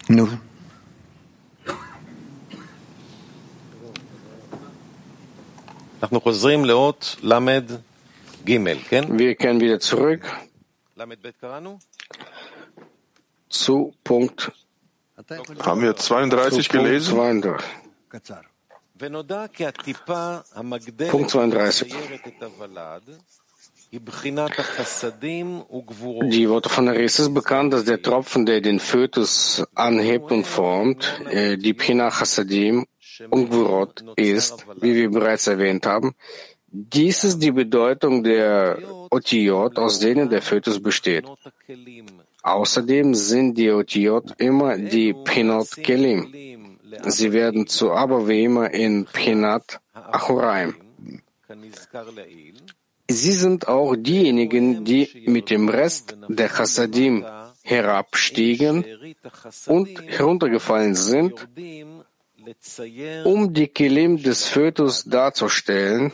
nur. 0.09 0.41
Wir 9.19 9.35
kehren 9.35 9.61
wieder 9.61 9.81
zurück 9.81 10.23
zu 13.49 13.93
Punkt. 14.05 14.53
Haben 15.61 15.83
wir 15.83 15.97
32 15.97 16.69
gelesen? 16.69 17.15
32. 17.15 17.67
Punkt 21.11 21.31
32. 21.31 21.95
Die 23.93 24.01
Worte 26.49 26.69
von 26.69 26.89
Aris 26.89 27.19
ist 27.19 27.35
bekannt, 27.35 27.73
dass 27.73 27.85
der 27.85 28.03
Tropfen, 28.03 28.47
der 28.47 28.61
den 28.61 28.81
Fötus 28.81 29.65
anhebt 29.75 30.33
und 30.33 30.47
formt, 30.47 31.21
äh, 31.31 31.57
die 31.57 31.75
Pina 31.75 32.11
Chassadim 32.11 32.87
und 33.31 33.51
Gvurot 33.51 34.05
ist, 34.17 34.67
wie 34.81 34.95
wir 34.95 35.11
bereits 35.11 35.47
erwähnt 35.47 35.87
haben. 35.87 36.15
Dies 36.69 37.25
ist 37.25 37.39
die 37.39 37.53
Bedeutung 37.53 38.25
der 38.25 38.79
Otiot, 39.11 39.79
aus 39.79 40.01
denen 40.01 40.29
der 40.29 40.43
Fötus 40.43 40.83
besteht. 40.83 41.25
Außerdem 42.43 43.15
sind 43.15 43.57
die 43.57 43.71
Otiot 43.71 44.33
immer 44.39 44.77
die 44.77 45.15
Pinot 45.15 45.71
Kelim. 45.77 46.56
Sie 47.05 47.33
werden 47.33 47.67
zu 47.67 47.93
immer 47.93 48.71
in 48.73 49.07
Pinat 49.07 49.81
Achoraim. 49.93 50.75
Sie 53.09 53.33
sind 53.33 53.69
auch 53.69 53.95
diejenigen, 53.95 54.85
die 54.85 55.25
mit 55.27 55.51
dem 55.51 55.69
Rest 55.69 56.17
der 56.29 56.49
Chassadim 56.49 57.25
herabstiegen 57.63 58.85
und 59.67 59.89
heruntergefallen 60.07 60.95
sind, 60.95 61.47
um 63.25 63.53
die 63.53 63.69
Kelim 63.69 64.23
des 64.23 64.49
Fötus 64.49 65.05
darzustellen. 65.05 66.13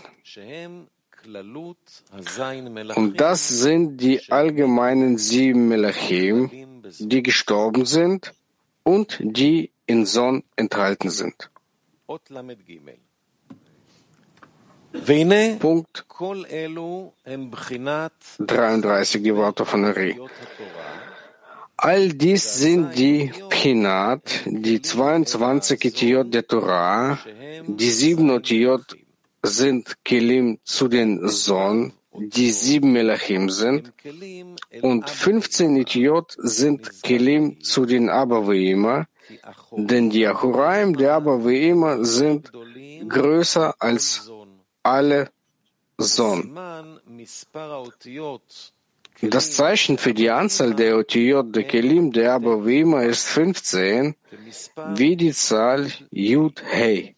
Und 2.94 3.20
das 3.20 3.48
sind 3.48 3.98
die 3.98 4.30
allgemeinen 4.30 5.18
sieben 5.18 5.68
Melachim, 5.68 6.50
die 6.98 7.22
gestorben 7.22 7.84
sind 7.84 8.34
und 8.82 9.18
die 9.20 9.70
in 9.86 10.06
Son 10.06 10.42
enthalten 10.56 11.10
sind. 11.10 11.50
Punkt 15.58 16.06
33, 18.38 19.22
die 19.22 19.34
Worte 19.34 19.64
von 19.64 19.84
Re. 19.84 20.16
All 21.76 22.10
dies 22.10 22.54
sind 22.58 22.96
die 22.96 23.32
Pinat, 23.48 24.42
die 24.46 24.80
22 24.80 25.84
Etiot 25.84 26.32
der 26.32 26.46
Torah, 26.46 27.18
die 27.66 27.90
sieben 27.90 28.30
Etiot 28.30 28.96
sind 29.42 29.96
Kelim 30.04 30.60
zu 30.62 30.86
den 30.86 31.26
Sohn, 31.28 31.92
die 32.14 32.50
sieben 32.52 32.92
Melachim 32.92 33.50
sind, 33.50 33.92
und 34.82 35.10
15 35.10 35.76
Etiot 35.76 36.36
sind 36.38 37.02
Kelim 37.02 37.60
zu 37.62 37.84
den 37.86 38.10
Abavima, 38.10 39.06
denn 39.72 40.10
die 40.10 40.26
Achuraim 40.26 40.96
der 40.96 41.14
Abaveima 41.14 42.04
sind 42.04 42.52
größer 43.08 43.74
als 43.78 44.30
alle 44.82 45.30
Son. 45.98 46.56
Das 49.20 49.52
Zeichen 49.52 49.98
für 49.98 50.14
die 50.14 50.30
Anzahl 50.30 50.74
der 50.74 50.96
Otiyot 50.98 51.54
der 51.54 51.62
Kelim 51.62 52.10
der 52.10 52.34
Abavima 52.34 53.02
ist 53.02 53.26
15, 53.28 54.16
wie 54.94 55.16
die 55.16 55.32
Zahl 55.32 55.92
Yud 56.10 56.60
Hey. 56.64 57.14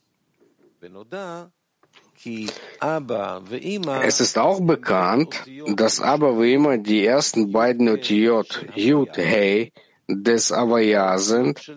Es 4.03 4.21
ist 4.21 4.39
auch 4.39 4.61
bekannt, 4.61 5.45
dass 5.75 6.01
Abavima 6.01 6.77
die 6.77 7.07
ersten 7.07 7.53
beiden 7.53 7.89
Otiyot 7.89 8.67
Yud 8.75 9.17
Hey 9.17 9.73
des 10.09 10.53
Avaya 10.53 11.19
sind 11.19 11.69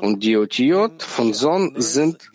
und 0.00 0.22
die 0.22 0.36
Otiyot 0.36 1.02
von 1.02 1.32
Son 1.34 1.74
sind 1.76 2.30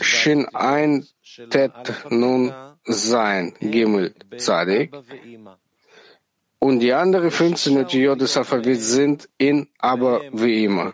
Shin 0.00 0.46
ein 0.54 1.06
Tet 1.50 1.72
Nun 2.10 2.52
Sein 2.84 3.54
Gimel 3.60 4.14
Zadik 4.36 4.94
und 6.58 6.80
die 6.80 6.92
anderen 6.92 7.30
15 7.30 7.78
Otiyot 7.78 8.20
des 8.20 8.36
Alphabets 8.36 8.88
sind 8.88 9.28
in 9.38 9.68
aber 9.78 10.22
wie 10.32 10.64
immer. 10.64 10.92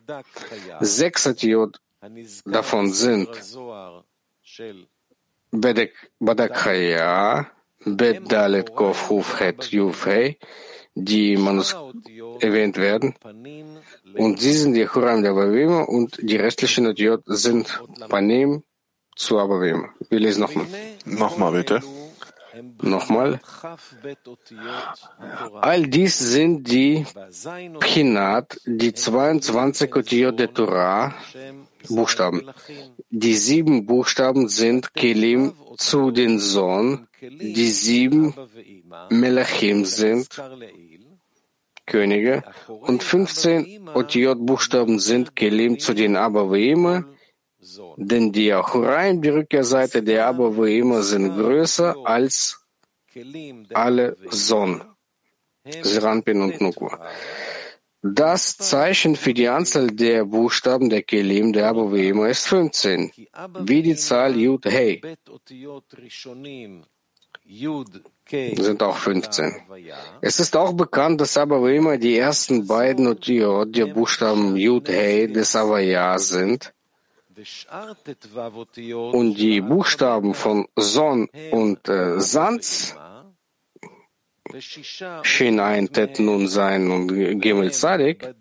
Sechs 0.80 1.26
Otiyot 1.26 1.80
davon 2.44 2.92
sind 2.92 3.28
Bedek 5.50 6.10
Badakaya, 6.18 7.46
Bet 7.84 8.30
Dalet 8.30 8.74
Kof 8.74 9.08
Huf 9.08 9.40
Het 9.40 9.70
Yuf 9.72 10.06
Hei, 10.06 10.38
die 10.94 11.36
Manuskript 11.36 12.08
erwähnt 12.40 12.76
werden. 12.76 13.14
Und 14.16 14.40
sie 14.40 14.52
sind 14.52 14.74
die 14.74 14.88
Huram 14.88 15.22
der 15.22 15.32
Abavima 15.32 15.82
und 15.82 16.18
die 16.22 16.36
restlichen 16.36 16.86
Otiyot 16.86 17.22
sind 17.26 17.82
Panim 18.08 18.62
zu 19.16 19.38
Abavima. 19.38 19.88
Wir 20.08 20.20
lesen 20.20 20.40
nochmal. 20.40 20.66
Nochmal 21.04 21.52
bitte. 21.52 21.82
Nochmal. 22.82 23.40
All 25.60 25.86
dies 25.86 26.18
sind 26.18 26.70
die 26.70 27.04
Pchinat, 27.80 28.60
die 28.64 28.92
22 28.92 29.94
Otiyot 29.96 30.38
der 30.38 30.52
Torah, 30.52 31.14
Buchstaben. 31.88 32.50
Die 33.10 33.36
sieben 33.36 33.86
Buchstaben 33.86 34.48
sind 34.48 34.94
Kelim 34.94 35.54
zu 35.76 36.10
den 36.10 36.38
Sohn, 36.38 37.06
die 37.20 37.70
sieben 37.70 38.34
Melachim 39.10 39.84
sind 39.84 40.28
Könige 41.86 42.42
und 42.68 43.02
15 43.02 43.90
Otiyot-Buchstaben 43.94 44.98
sind 44.98 45.36
Kelim 45.36 45.78
zu 45.78 45.92
den 45.92 46.16
Abavima, 46.16 47.04
denn 47.96 48.32
die 48.32 48.52
Achuraim, 48.52 49.20
die 49.22 49.30
Rückkehrseite 49.30 50.02
der 50.02 50.26
Abavima, 50.26 51.02
sind 51.02 51.36
größer 51.36 51.96
als 52.04 52.60
alle 53.72 54.16
Son, 54.30 54.82
Serampin 55.82 56.42
und 56.42 56.60
Nukwa. 56.60 56.98
Das 58.02 58.58
Zeichen 58.58 59.16
für 59.16 59.32
die 59.32 59.48
Anzahl 59.48 59.86
der 59.86 60.26
Buchstaben 60.26 60.90
der 60.90 61.02
Kelim 61.02 61.54
der 61.54 61.68
Abavima 61.68 62.28
ist 62.28 62.46
15, 62.48 63.12
wie 63.60 63.82
die 63.82 63.96
Zahl 63.96 64.36
Yud 64.36 64.66
Hey 64.66 65.00
sind 68.56 68.82
auch 68.82 68.96
15. 68.96 69.54
Es 70.20 70.38
ist 70.40 70.56
auch 70.56 70.72
bekannt, 70.72 71.20
dass 71.20 71.36
Abavima 71.36 71.96
die 71.96 72.18
ersten 72.18 72.66
beiden 72.66 73.06
Otiyot 73.06 73.74
der 73.74 73.86
Buchstaben 73.86 74.56
Yud 74.56 74.88
Hey 74.88 75.32
des 75.32 75.56
Avaya 75.56 76.18
sind 76.18 76.74
und 79.12 79.34
die 79.34 79.60
Buchstaben 79.60 80.34
von 80.34 80.68
Son 80.76 81.28
und 81.50 81.88
äh, 81.88 82.20
Shin 85.22 85.58
ein 85.60 85.92
Tet 85.92 86.20
Nun 86.20 86.46
Sein 86.48 86.90
und 86.90 87.08
Gimel 87.40 87.72
Zadik 87.72 88.34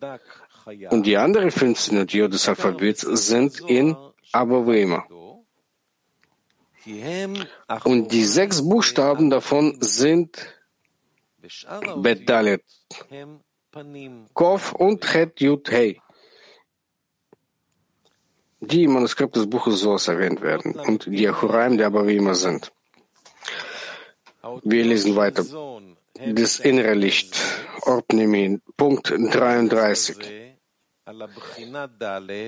und 0.91 1.05
die 1.05 1.17
anderen 1.17 1.51
15 1.51 1.97
Otiyot 1.97 2.33
des 2.33 2.47
Alphabets 2.47 3.01
sind 3.01 3.59
in 3.61 3.95
Abavima. 4.31 5.05
Und 7.85 8.11
die 8.11 8.25
sechs 8.25 8.61
Buchstaben 8.61 9.29
davon 9.29 9.77
sind 9.79 10.37
Bedalet, 11.97 12.63
Kof 14.33 14.73
und 14.73 15.13
Het 15.13 15.41
Yud 15.41 15.71
Hey, 15.71 15.99
die 18.67 18.83
im 18.83 18.93
Manuskript 18.93 19.35
des 19.35 19.49
Buches 19.49 19.79
Soos 19.79 20.07
erwähnt 20.07 20.41
werden 20.41 20.75
und 20.75 21.05
die 21.05 21.27
Achuraim 21.27 21.77
der 21.77 21.87
Abavima 21.87 22.33
sind. 22.33 22.71
Wir 24.63 24.85
lesen 24.85 25.15
weiter. 25.15 25.43
Das 26.25 26.59
innere 26.59 26.93
Licht, 26.93 27.37
Ordnemin, 27.81 28.61
Punkt 28.77 29.09
33. 29.09 30.17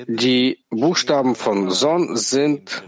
Die 0.07 0.65
Buchstaben 0.69 1.35
von 1.35 1.71
Son 1.71 2.15
sind 2.15 2.83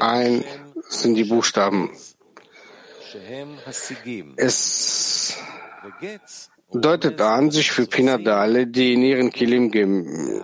ein 0.00 0.44
sind 0.88 1.14
die 1.14 1.24
Buchstaben. 1.24 1.90
Es 4.36 5.36
deutet 6.71 7.21
an, 7.21 7.51
sich 7.51 7.71
für 7.71 7.85
Pinadale, 7.85 8.67
die 8.67 8.93
in 8.93 9.01
ihren 9.03 9.31
Kilim 9.31 9.71
gem 9.71 10.43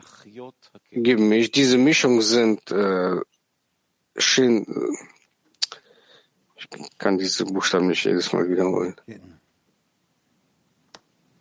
gemischt. 0.91 1.56
Diese 1.56 1.77
Mischung 1.77 2.21
sind 2.21 2.71
äh, 2.71 3.15
Shin. 4.17 4.65
Ich 6.58 6.67
kann 6.97 7.17
diese 7.17 7.45
Buchstaben 7.45 7.88
nicht 7.88 8.04
jedes 8.06 8.32
Mal 8.34 8.49
wiederholen. 8.49 8.95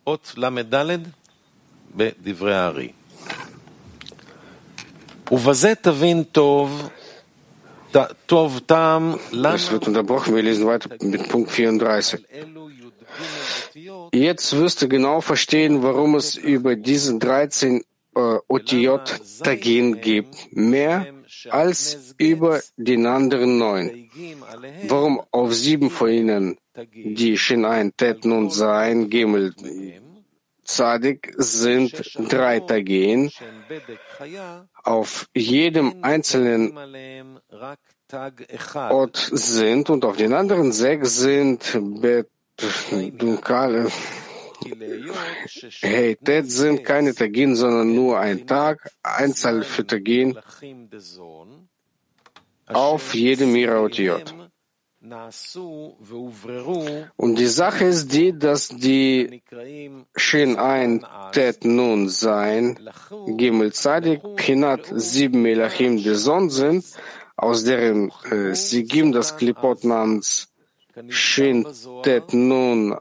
אות 0.07 0.33
ל"ד 0.37 1.07
בדברי 1.95 2.55
הארי. 2.55 2.91
ובזה 5.31 5.75
תבין 5.75 6.23
טוב, 6.23 6.89
es 9.54 9.72
wird 9.72 9.88
unterbrochen. 9.88 10.34
Wir 10.34 10.42
lesen 10.42 10.66
weiter 10.66 10.90
mit 11.00 11.28
Punkt 11.28 11.50
34. 11.50 12.24
Jetzt 14.12 14.56
wirst 14.56 14.82
du 14.82 14.88
genau 14.88 15.20
verstehen, 15.20 15.82
warum 15.82 16.14
es 16.14 16.36
über 16.36 16.76
diesen 16.76 17.20
13 17.20 17.82
äh, 18.14 18.38
Otiot 18.48 19.20
Tagin 19.42 20.00
gibt. 20.00 20.52
Mehr 20.52 21.06
als 21.50 22.14
über 22.18 22.60
den 22.76 23.06
anderen 23.06 23.58
neun. 23.58 24.10
Warum 24.88 25.20
auf 25.30 25.54
sieben 25.54 25.90
von 25.90 26.10
ihnen, 26.10 26.58
die 26.94 27.36
Shinein, 27.38 27.92
Tet, 27.96 28.24
Nun, 28.24 28.50
Sein, 28.50 29.10
Gimel, 29.10 29.54
Zadik 30.66 31.34
sind 31.38 31.92
drei 32.30 32.60
Tagin. 32.60 33.30
Auf 34.82 35.28
jedem 35.34 36.02
einzelnen 36.02 36.76
Ort 38.72 39.30
sind 39.32 39.90
und 39.90 40.04
auf 40.04 40.16
den 40.16 40.32
anderen 40.32 40.72
sechs 40.72 41.16
sind 41.16 41.78
Bet 42.00 42.28
Hey, 45.82 46.16
Tet 46.16 46.50
sind 46.50 46.82
keine 46.84 47.14
Tagin, 47.14 47.54
sondern 47.54 47.94
nur 47.94 48.18
ein 48.18 48.46
Tag, 48.46 48.90
Einzahl 49.02 49.62
für 49.62 49.86
Tagin 49.86 50.38
auf 52.66 53.14
jedem 53.14 53.54
ihrer 53.54 53.82
Otiot. 53.82 54.34
Und 57.16 57.38
die 57.38 57.46
Sache 57.46 57.84
ist 57.84 58.12
die, 58.12 58.36
dass 58.38 58.68
die 58.68 59.42
Shin 60.16 60.56
Ein 60.56 61.06
Tet 61.32 61.64
Nun 61.64 62.08
Sein 62.08 62.78
Gimel 63.26 63.72
Zadik, 63.72 64.22
Pinat, 64.36 64.80
sieben 64.94 65.42
Melachim, 65.42 65.96
die 65.96 66.14
Sonne 66.14 66.50
sind, 66.50 66.84
aus 67.36 67.64
deren 67.64 68.10
äh, 68.30 68.54
Sigim 68.54 69.12
das 69.12 69.36
Klipot 69.36 69.84
namens 69.84 70.48
Shin 71.08 71.66
Tet 72.02 72.32
Nun 72.32 72.96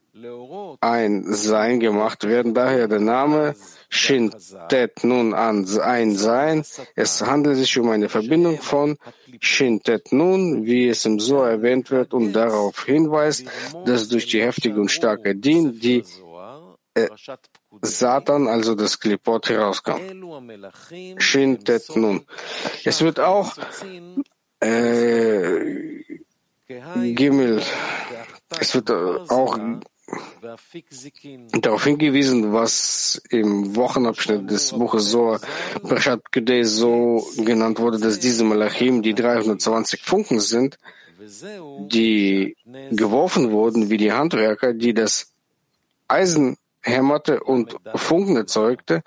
ein 0.82 1.34
Sein 1.34 1.80
gemacht 1.80 2.28
werden. 2.28 2.54
Daher 2.54 2.88
der 2.88 3.00
Name 3.00 3.56
Shintet 3.96 5.04
nun 5.04 5.34
an 5.34 5.66
ein 5.80 6.16
Sein. 6.16 6.66
Es 6.96 7.22
handelt 7.22 7.58
sich 7.58 7.78
um 7.80 7.90
eine 7.90 8.10
Verbindung 8.10 8.60
von 8.60 8.98
Shintet 9.40 10.12
nun, 10.12 10.66
wie 10.66 10.90
es 10.90 11.06
im 11.06 11.20
So 11.20 11.42
erwähnt 11.44 11.92
wird 11.92 12.14
und 12.14 12.34
darauf 12.34 12.86
hinweist, 12.86 13.46
dass 13.86 14.08
durch 14.10 14.28
die 14.28 14.42
heftige 14.42 14.80
und 14.82 14.92
starke 14.92 15.36
Dien 15.36 15.80
die 15.80 16.04
äh, 16.94 17.10
Satan, 17.82 18.48
also 18.48 18.76
das 18.76 19.00
Klipot, 19.00 19.50
herauskam. 19.50 20.00
Shintet 21.18 21.96
nun. 21.96 22.26
Es 22.84 23.02
wird 23.02 23.20
auch 23.20 23.54
äh, 24.60 26.04
Gimel, 26.68 27.62
es 28.60 28.76
wird 28.76 28.92
auch 28.92 29.58
darauf 31.62 31.84
hingewiesen, 31.84 32.54
was 32.54 33.22
im 33.30 33.76
Wochenabschnitt 33.76 34.50
des 34.50 34.72
Buches 34.72 35.10
Kudei 36.32 36.64
so 36.64 37.26
genannt 37.38 37.80
wurde, 37.80 38.00
dass 38.00 38.20
diese 38.20 38.44
Malachim 38.44 39.02
die 39.02 39.14
320 39.14 40.04
Funken 40.04 40.40
sind, 40.40 40.78
die 41.88 42.56
geworfen 42.92 43.52
wurden 43.52 43.90
wie 43.90 43.98
die 43.98 44.12
Handwerker, 44.12 44.74
die 44.74 44.94
das 44.94 45.32
Eisen 46.08 46.58
hämmerte 46.82 47.44
und 47.44 47.76
Funken 47.96 48.36
erzeugte. 48.36 49.02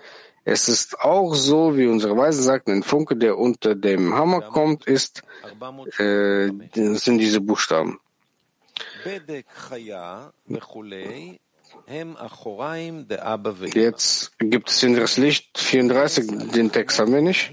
Es 0.44 0.68
ist 0.68 0.98
auch 1.00 1.34
so, 1.34 1.76
wie 1.76 1.86
unsere 1.86 2.16
Weisen 2.16 2.42
sagten, 2.42 2.72
ein 2.72 2.82
Funke, 2.82 3.16
der 3.16 3.38
unter 3.38 3.74
dem 3.74 4.14
Hammer 4.14 4.40
kommt, 4.40 4.86
ist, 4.86 5.22
äh, 5.98 6.48
sind 6.74 7.18
diese 7.18 7.40
Buchstaben. 7.40 8.00
Jetzt 13.74 14.38
gibt 14.38 14.70
es 14.70 14.82
in 14.82 14.96
das 14.96 15.16
Licht 15.16 15.58
34, 15.58 16.50
den 16.52 16.72
Text 16.72 16.98
haben 16.98 17.12
wir 17.12 17.22
nicht. 17.22 17.50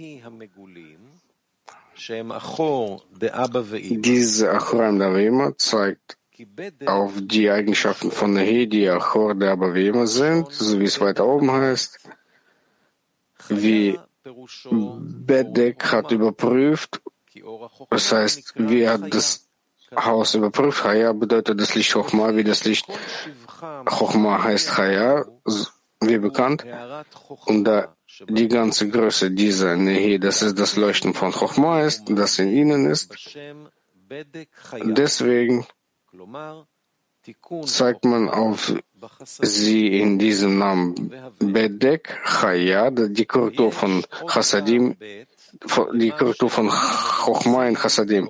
Diese 4.02 4.52
Achoraim 4.52 5.00
der 5.00 5.10
Avima 5.10 5.58
zeigt 5.58 6.18
auf 6.86 7.14
die 7.18 7.50
Eigenschaften 7.50 8.12
von 8.12 8.34
Nehi, 8.34 8.68
die 8.68 8.90
Achor 8.90 9.36
der 9.36 9.52
Abavima 9.52 10.06
sind, 10.06 10.52
so 10.52 10.80
wie 10.80 10.84
es 10.84 11.00
weiter 11.00 11.26
oben 11.26 11.52
heißt, 11.52 12.00
wie 13.50 13.98
Bedek 14.70 15.92
hat 15.92 16.12
überprüft, 16.12 17.02
das 17.90 18.12
heißt, 18.12 18.54
wie 18.56 18.88
hat 18.88 19.14
das 19.14 19.45
Haus 19.96 20.36
überprüft, 20.36 20.84
Chaya 20.84 21.14
bedeutet 21.14 21.60
das 21.60 21.76
Licht 21.76 21.92
Chochma, 21.94 22.36
wie 22.36 22.44
das 22.44 22.64
Licht 22.66 22.88
Chochma 23.86 24.44
heißt 24.44 24.76
Chaya, 24.76 25.26
wie 26.02 26.18
bekannt, 26.18 26.66
und 27.46 27.66
da 27.66 27.96
die 28.28 28.48
ganze 28.48 28.90
Größe 28.90 29.32
dieser 29.32 29.76
Nehi, 29.76 30.20
das 30.20 30.42
ist 30.42 30.58
das 30.60 30.76
Leuchten 30.76 31.14
von 31.14 31.32
Chochma 31.32 31.82
ist, 31.82 32.04
das 32.10 32.40
in 32.40 32.52
ihnen 32.52 32.86
ist. 32.86 33.16
Deswegen 34.84 35.66
zeigt 37.66 38.06
man 38.06 38.30
auf 38.30 38.74
sie 39.42 40.00
in 40.00 40.20
diesem 40.20 40.58
Namen 40.58 41.14
Bedek 41.40 42.22
Chaya, 42.24 42.92
die 42.92 43.26
Korrektur 43.26 43.72
von 43.72 44.04
Chassadim, 44.28 44.96
die 45.94 46.12
Korrektur 46.12 46.50
von 46.50 46.70
Chochma 46.70 47.68
in 47.68 47.76
Chassadim. 47.76 48.30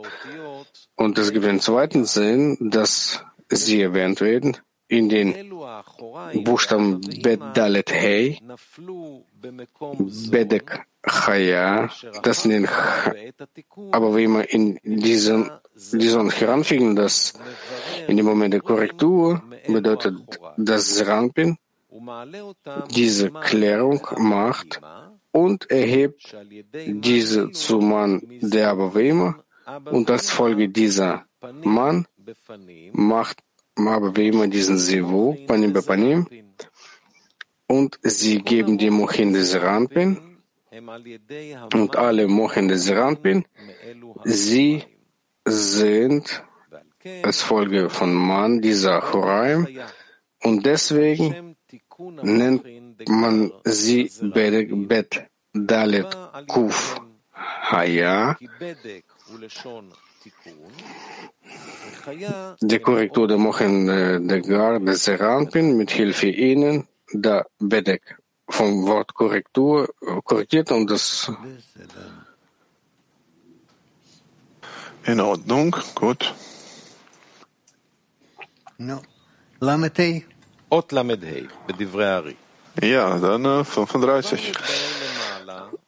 Und 0.96 1.18
es 1.18 1.32
gibt 1.32 1.46
einen 1.46 1.60
zweiten 1.60 2.06
Sinn, 2.06 2.58
dass 2.60 3.24
sie 3.50 3.82
erwähnt 3.82 4.22
werden 4.22 4.58
in 4.88 5.10
den 5.10 5.50
Buchstaben 6.44 7.02
Bet 7.22 7.42
Dalet 7.54 7.92
Hey, 7.92 8.40
Bedek 10.30 10.86
Chaya, 11.08 11.90
das 12.24 12.42
sind 12.42 12.52
den 12.52 12.70
aber 13.92 14.16
wie 14.16 14.24
immer 14.24 14.50
in 14.50 14.80
diesen, 14.84 15.52
diesen 15.92 16.30
heranfügen, 16.32 16.96
dass 16.96 17.34
in 18.08 18.18
dem 18.18 18.26
Moment 18.26 18.54
der 18.54 18.62
Korrektur 18.62 19.44
bedeutet, 19.68 20.16
dass 20.58 20.96
Seranpin 20.96 21.58
diese 22.90 23.32
Klärung 23.32 24.02
macht 24.18 24.82
und 25.32 25.70
erhebt 25.70 26.36
diese 26.86 27.52
zu 27.52 27.80
Mann 27.80 28.22
der 28.42 28.72
Abavema 28.72 29.45
und 29.86 30.10
als 30.10 30.30
Folge 30.30 30.70
dieser 30.70 31.26
Mann 31.64 32.06
macht 32.94 33.38
Abavema 33.76 34.48
diesen 34.48 34.78
Sivu, 34.78 35.36
Panim 35.48 35.74
Bepanim, 35.74 36.28
und 37.68 38.00
sie 38.04 38.42
geben 38.42 38.78
die 38.78 38.90
Mochin 38.90 39.34
des 39.34 39.52
Seranpin 39.52 40.38
und 41.74 41.96
alle 41.96 42.28
Mochin 42.28 42.68
des 42.68 42.86
Seranpin, 42.86 43.46
sie 44.24 44.84
sind 45.46 46.44
als 47.24 47.42
Folge 47.42 47.90
von 47.90 48.14
Mann 48.14 48.62
dieser 48.62 49.00
Choraim 49.02 49.68
und 50.44 50.66
deswegen 50.66 51.56
nennt 52.22 52.64
man 53.08 53.52
sie 53.64 54.12
Bet 54.22 55.28
Dalet 55.54 56.18
Kuf 56.48 57.02
Haya, 57.72 58.38
die 62.62 62.80
Korrektur 62.80 63.28
der 63.28 63.38
Mochen 63.38 63.90
äh, 63.90 64.20
de 64.22 64.42
Gar 64.42 64.96
Serampin 64.96 65.78
mit 65.78 65.92
Hilfe 65.92 66.28
ihnen 66.28 66.88
da 67.14 67.46
Bedeck 67.60 68.18
vom 68.48 68.86
Wort 68.88 69.14
Korrektur 69.14 69.90
äh, 70.02 70.22
korrigiert 70.24 70.72
und 70.72 70.90
das 70.90 71.32
in 75.06 75.20
Ordnung, 75.20 75.76
gut. 75.94 76.34
No. 78.78 79.02
Lamed 79.60 80.26
Ot 80.70 80.92
Lamed 80.92 81.22
Ja, 82.82 83.20
dann 83.20 83.46
äh, 83.46 83.64
35. 83.64 84.52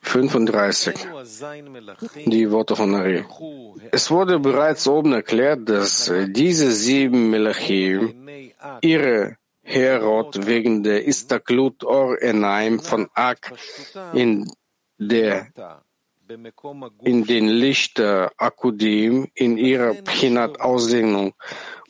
35. 0.01 0.95
Die 2.25 2.51
Worte 2.51 2.75
von 2.75 2.95
Ari. 2.95 3.25
Es 3.91 4.09
wurde 4.09 4.39
bereits 4.39 4.87
oben 4.87 5.13
erklärt, 5.13 5.67
dass 5.67 6.07
äh, 6.07 6.29
diese 6.29 6.71
sieben 6.71 7.29
Melachim 7.29 8.27
ihre 8.81 9.37
Herod 9.61 10.45
wegen 10.47 10.83
der 10.83 11.05
Istaklut 11.05 11.83
Or 11.83 12.21
Enaim 12.21 12.79
von 12.79 13.09
Ak 13.13 13.53
in 14.13 14.49
der 14.97 15.47
in 17.03 17.23
den 17.23 17.47
Lichter 17.47 18.31
Akudim 18.37 19.27
in 19.33 19.57
ihrer 19.57 19.93
Pchinat-Ausdehnung 19.93 21.33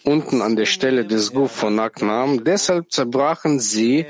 unten 0.04 0.42
an 0.42 0.56
der 0.56 0.66
Stelle 0.66 1.06
des 1.06 1.34
Guf 1.34 1.52
von 1.52 1.80
Ak 1.80 2.02
nahm. 2.02 2.44
Deshalb 2.44 2.92
zerbrachen 2.92 3.60
sie, 3.60 4.06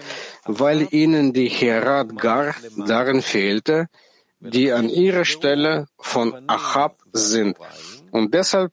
weil 0.45 0.87
ihnen 0.91 1.33
die 1.33 1.49
Herat 1.49 2.17
Gar 2.17 2.55
darin 2.77 3.21
fehlte, 3.21 3.87
die 4.39 4.71
an 4.71 4.89
ihrer 4.89 5.25
Stelle 5.25 5.87
von 5.97 6.33
Achab 6.47 6.97
sind. 7.13 7.57
Und 8.11 8.33
deshalb 8.33 8.71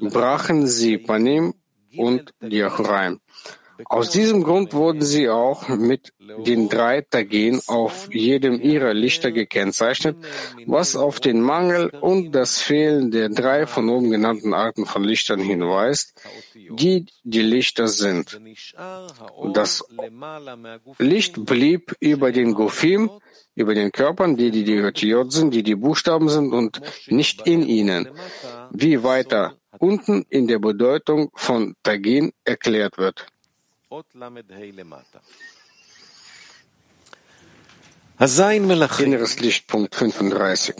brachen 0.00 0.66
sie 0.66 0.98
Panim 0.98 1.54
und 1.96 2.32
Diachraim. 2.40 3.20
Aus 3.84 4.10
diesem 4.10 4.42
Grund 4.42 4.72
wurden 4.72 5.02
sie 5.02 5.28
auch 5.28 5.68
mit 5.68 6.12
den 6.18 6.68
drei 6.68 7.02
Tagen 7.02 7.60
auf 7.66 8.08
jedem 8.12 8.60
ihrer 8.60 8.94
Lichter 8.94 9.32
gekennzeichnet, 9.32 10.16
was 10.66 10.96
auf 10.96 11.20
den 11.20 11.40
Mangel 11.40 11.90
und 11.90 12.32
das 12.32 12.60
Fehlen 12.60 13.10
der 13.10 13.28
drei 13.28 13.66
von 13.66 13.88
oben 13.88 14.10
genannten 14.10 14.54
Arten 14.54 14.86
von 14.86 15.04
Lichtern 15.04 15.40
hinweist, 15.40 16.20
die 16.54 17.06
die 17.22 17.42
Lichter 17.42 17.88
sind. 17.88 18.40
Das 19.52 19.84
Licht 20.98 21.44
blieb 21.44 21.94
über 22.00 22.32
den 22.32 22.54
Gufim, 22.54 23.10
über 23.54 23.74
den 23.74 23.92
Körpern, 23.92 24.36
die 24.36 24.50
die 24.50 24.64
Diotiyot 24.64 25.32
sind, 25.32 25.54
die 25.54 25.62
die 25.62 25.76
Buchstaben 25.76 26.28
sind 26.28 26.52
und 26.52 26.80
nicht 27.08 27.46
in 27.46 27.62
ihnen, 27.62 28.08
wie 28.70 29.02
weiter 29.02 29.56
unten 29.78 30.24
in 30.28 30.46
der 30.46 30.58
Bedeutung 30.58 31.30
von 31.34 31.74
Tagin 31.82 32.32
erklärt 32.44 32.98
wird. 32.98 33.26
Inneres 38.98 39.38
Lichtpunkt 39.38 39.94
35. 39.94 40.74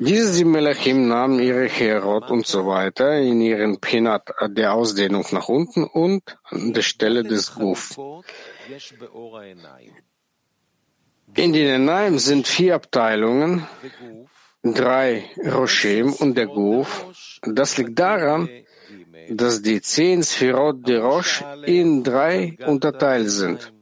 Diese 0.00 0.32
sieben 0.32 0.50
Melachim 0.50 1.06
nahmen 1.06 1.38
ihre 1.38 1.68
Herod 1.68 2.30
und 2.30 2.46
so 2.46 2.66
weiter 2.66 3.18
in 3.18 3.40
ihren 3.40 3.80
Pinat 3.80 4.30
der 4.48 4.74
Ausdehnung 4.74 5.24
nach 5.30 5.48
unten 5.48 5.84
und 5.84 6.36
an 6.44 6.72
der 6.72 6.82
Stelle 6.82 7.22
des 7.22 7.54
Guf. 7.54 7.96
In 11.34 11.52
den 11.52 11.68
Enaim 11.68 12.18
sind 12.18 12.48
vier 12.48 12.74
Abteilungen, 12.74 13.66
drei 14.64 15.30
Roshem 15.44 16.12
und 16.12 16.34
der 16.34 16.46
Guf. 16.46 17.06
Das 17.42 17.76
liegt 17.78 17.98
daran, 17.98 18.48
dass 19.30 19.62
die 19.62 19.80
zehn 19.80 20.22
Sphirot 20.22 20.86
de 20.86 20.98
Rosh 20.98 21.44
in 21.64 22.02
drei 22.02 22.58
unterteilt 22.66 23.30
sind. 23.30 23.72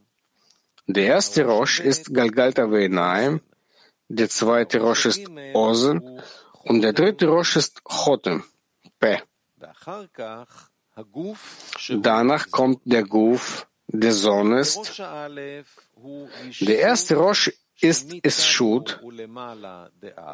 Der 0.87 1.07
erste 1.07 1.45
Rosh 1.45 1.81
ist 1.81 2.15
Galgalta 2.15 2.65
Ve'enaim, 2.65 3.41
der 4.09 4.29
zweite 4.29 4.81
Rosh 4.81 5.07
ist 5.07 5.23
Ozen 5.55 6.21
und 6.65 6.83
der 6.83 6.93
dritte 6.93 7.27
Rosh 7.29 7.57
ist 7.57 7.83
Chotem, 7.85 8.45
Pe. 8.99 9.23
Danach 11.89 12.51
kommt 12.51 12.81
der 12.85 13.05
Guf, 13.05 13.67
der 13.87 14.13
Sohn 14.13 14.53
ist. 14.53 14.99
Der 16.61 16.79
erste 16.79 17.17
Rosh 17.17 17.53
ist 17.81 18.15
es 18.23 18.47
Schut, 18.47 19.01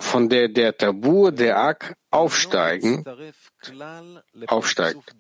von 0.01 0.29
der 0.29 0.49
der 0.49 0.77
Tabur 0.77 1.33
der 1.33 1.59
Ak 1.59 1.97
aufsteigen, 2.11 3.05
aufsteigt. 4.47 5.15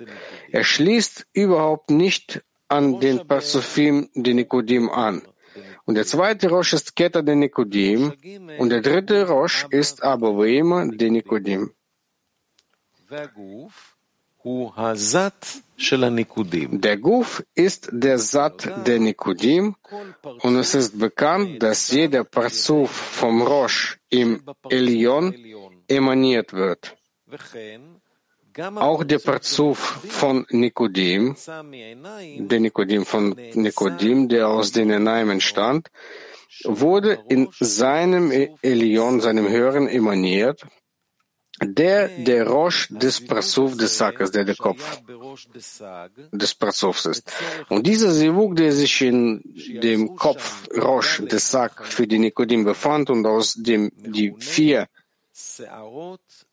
Er 0.51 0.65
schließt 0.65 1.27
überhaupt 1.33 1.91
nicht 1.91 2.43
an 2.69 3.01
den 3.01 3.27
Parzufim 3.27 4.09
de 4.15 4.35
Nikodim 4.35 4.89
an. 4.91 5.23
Und 5.85 5.97
der 5.97 6.07
zweite 6.07 6.49
Rosh 6.49 6.73
ist 6.73 6.97
Keta 6.97 7.23
de 7.23 7.35
Nikodim 7.35 8.13
und 8.59 8.71
der 8.71 8.81
dritte 8.81 9.29
Rosh 9.29 9.67
ist 9.71 10.03
Abovema 10.03 10.87
de 10.87 11.11
Nikodim. 11.11 11.73
Der 16.87 16.97
Guf 16.99 17.43
ist 17.55 17.89
der 17.91 18.19
Sat 18.19 18.87
der 18.87 18.99
Nikodim 19.01 19.75
und 20.43 20.57
es 20.57 20.75
ist 20.75 20.99
bekannt, 20.99 21.63
dass 21.63 21.91
jeder 21.91 22.25
Parzuf 22.25 22.91
vom 22.91 23.43
Rosh 23.43 23.99
im 24.11 24.43
Elion 24.69 25.35
emaniert 25.89 26.53
wird. 26.53 26.97
Auch 28.77 29.03
der 29.03 29.19
Parzuf 29.19 29.79
von 30.09 30.47
Nikodim, 30.51 31.35
der 32.39 32.61
Nikodim 32.61 33.05
von 33.05 33.35
Nikodim, 33.55 34.29
der 34.29 34.49
aus 34.49 34.71
den 34.71 34.91
Enaim 34.91 35.31
entstand, 35.31 35.91
wurde 36.65 37.19
in 37.29 37.49
seinem 37.59 38.31
Elion, 38.63 39.21
seinem 39.21 39.49
Hören 39.49 39.89
emaniert 39.89 40.65
der 41.63 42.09
der 42.09 42.47
Rosh 42.47 42.89
des 42.91 43.25
Prasuf 43.25 43.77
des 43.77 43.97
Sackers, 43.97 44.31
der 44.31 44.45
der 44.45 44.57
Kopf 44.57 45.01
des 46.33 46.55
Prasufs 46.55 47.07
ist. 47.07 47.33
Und 47.69 47.87
dieser 47.87 48.11
Sivuk, 48.11 48.57
der 48.57 48.73
sich 48.73 49.03
in 49.03 49.43
dem 49.83 50.17
Kopf 50.17 50.69
Rosh 50.77 51.23
des 51.25 51.51
Sack 51.51 51.85
für 51.85 52.07
die 52.07 52.19
Nikodim 52.19 52.65
befand 52.65 53.11
und 53.11 53.25
aus 53.27 53.55
dem 53.55 53.93
die 53.95 54.35
vier 54.39 54.89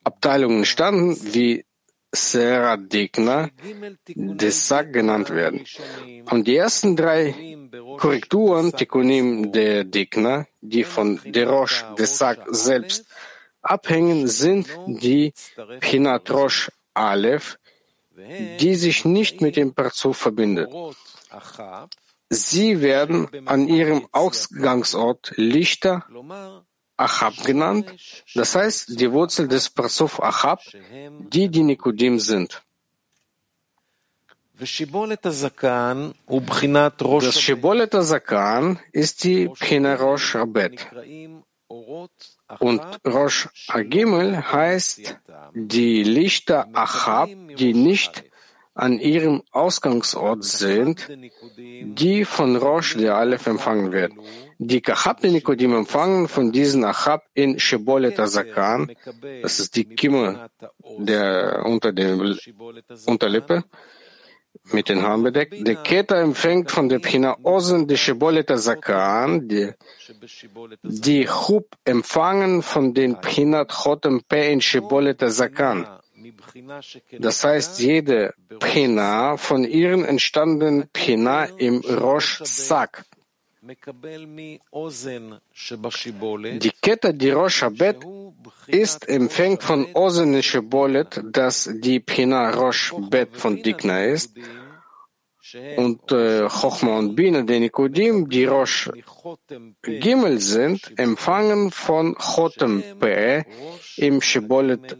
Abteilungen 0.04 0.66
standen, 0.66 1.18
wie 1.34 1.66
Sera 2.14 2.76
Dikna 2.76 3.50
des 4.16 4.68
Sack 4.68 4.92
genannt 4.92 5.30
werden. 5.30 5.66
Und 6.30 6.48
die 6.48 6.58
ersten 6.58 6.96
drei 6.96 7.34
Korrekturen, 7.98 8.74
Tikunim 8.74 9.52
der 9.52 9.86
Dikna, 9.86 10.46
die 10.60 10.84
von 10.84 11.22
der 11.24 11.50
Rosh 11.50 11.86
des 11.98 12.18
Sack 12.18 12.46
selbst 12.50 13.06
abhängen, 13.62 14.28
sind 14.28 14.68
die 14.88 15.34
Pinatrosh 15.80 16.72
Aleph, 16.94 17.58
die 18.60 18.76
sich 18.76 19.06
nicht 19.06 19.42
mit 19.42 19.56
dem 19.56 19.74
Parzuf 19.74 20.18
verbindet. 20.18 20.70
Sie 22.30 22.82
werden 22.82 23.28
an 23.46 23.68
ihrem 23.68 24.08
Ausgangsort 24.12 25.34
Lichter 25.36 26.06
Achab 26.98 27.44
genannt, 27.44 27.94
das 28.36 28.56
heißt 28.56 29.00
die 29.00 29.12
Wurzel 29.12 29.48
des 29.48 29.70
Parzuf 29.70 30.22
Achab, 30.22 30.62
die 31.34 31.50
die 31.50 31.64
Nikodim 31.64 32.20
sind. 32.20 32.62
Das 34.54 34.70
Shibolet 37.42 37.96
Azakan 37.96 38.80
ist 38.92 39.24
die 39.24 39.50
Pinarosh 39.50 40.36
Abed. 40.36 40.88
Und 42.60 42.82
Rosh 43.06 43.50
Agimel 43.68 44.52
heißt 44.52 45.18
die 45.54 46.04
Lichter 46.04 46.68
Achab, 46.74 47.30
die 47.58 47.74
nicht 47.74 48.24
an 48.74 49.00
ihrem 49.00 49.44
Ausgangsort 49.52 50.44
sind, 50.44 51.08
die 51.58 52.26
von 52.26 52.56
Rosh 52.56 52.96
der 52.96 53.16
Aleph 53.16 53.46
empfangen 53.48 53.92
werden. 53.92 54.20
Die 54.60 54.82
Kachab 54.82 55.20
der 55.22 55.32
Nikodim 55.32 55.76
empfangen 55.76 56.28
von 56.28 56.52
diesen 56.52 56.86
Achab 56.86 57.26
in 57.34 57.60
Shebolet 57.60 58.20
Azakan, 58.20 58.92
das 59.42 59.60
ist 59.60 59.76
die 59.76 59.86
Kimme 59.86 60.50
der 60.98 61.64
unter 61.66 61.92
der 61.92 62.18
Unterlippe, 63.06 63.64
mit 64.72 64.90
den 64.90 65.02
Haaren 65.02 65.24
bedeckt. 65.24 65.68
Der 65.68 65.76
Keter 65.76 66.18
empfängt 66.18 66.72
von 66.72 66.90
der 66.90 67.00
Pchina 67.00 67.38
Osen 67.44 67.88
die 67.88 67.98
Shebolet 67.98 68.50
Azakan, 68.52 69.48
die, 69.48 69.72
die 70.84 71.26
Chub 71.26 71.76
empfangen 71.86 72.62
von 72.62 72.94
den 72.94 73.20
Pchinat 73.20 73.72
Chotem 73.72 74.22
Pe 74.28 74.46
in 74.46 74.62
Shebolet 74.62 75.22
Azakan. 75.24 75.88
Das 77.20 77.44
heißt, 77.44 77.80
jede 77.80 78.34
Pchina 78.60 79.38
von 79.38 79.64
ihren 79.64 80.06
entstandenen 80.06 80.90
Pchina 80.94 81.46
im 81.46 81.80
Rosh 81.80 82.42
Sak. 82.44 83.06
Die 83.64 83.76
Kette, 86.82 87.14
die 87.14 87.30
Rosh 87.30 87.62
Habet 87.62 87.98
ist, 88.66 89.08
empfängt 89.08 89.62
von 89.62 89.86
Ozen 89.94 90.42
Shebolet, 90.42 91.22
das 91.32 91.70
die 91.72 92.00
Pina 92.00 92.50
Rosh 92.50 92.92
Bet 93.12 93.38
von 93.38 93.62
Dikna 93.62 94.06
ist, 94.06 94.36
und 95.78 96.12
äh, 96.12 96.48
Chochma 96.48 96.98
und 96.98 97.16
Bina, 97.16 97.44
der 97.44 97.60
Nikodim, 97.60 98.28
die 98.28 98.46
Rosh 98.46 98.90
Gimel 99.84 100.40
sind, 100.40 100.92
empfangen 100.98 101.70
von 101.70 102.16
Chotem 102.16 102.84
Pe 103.00 103.46
im 103.98 104.22
Shebolet 104.22 104.98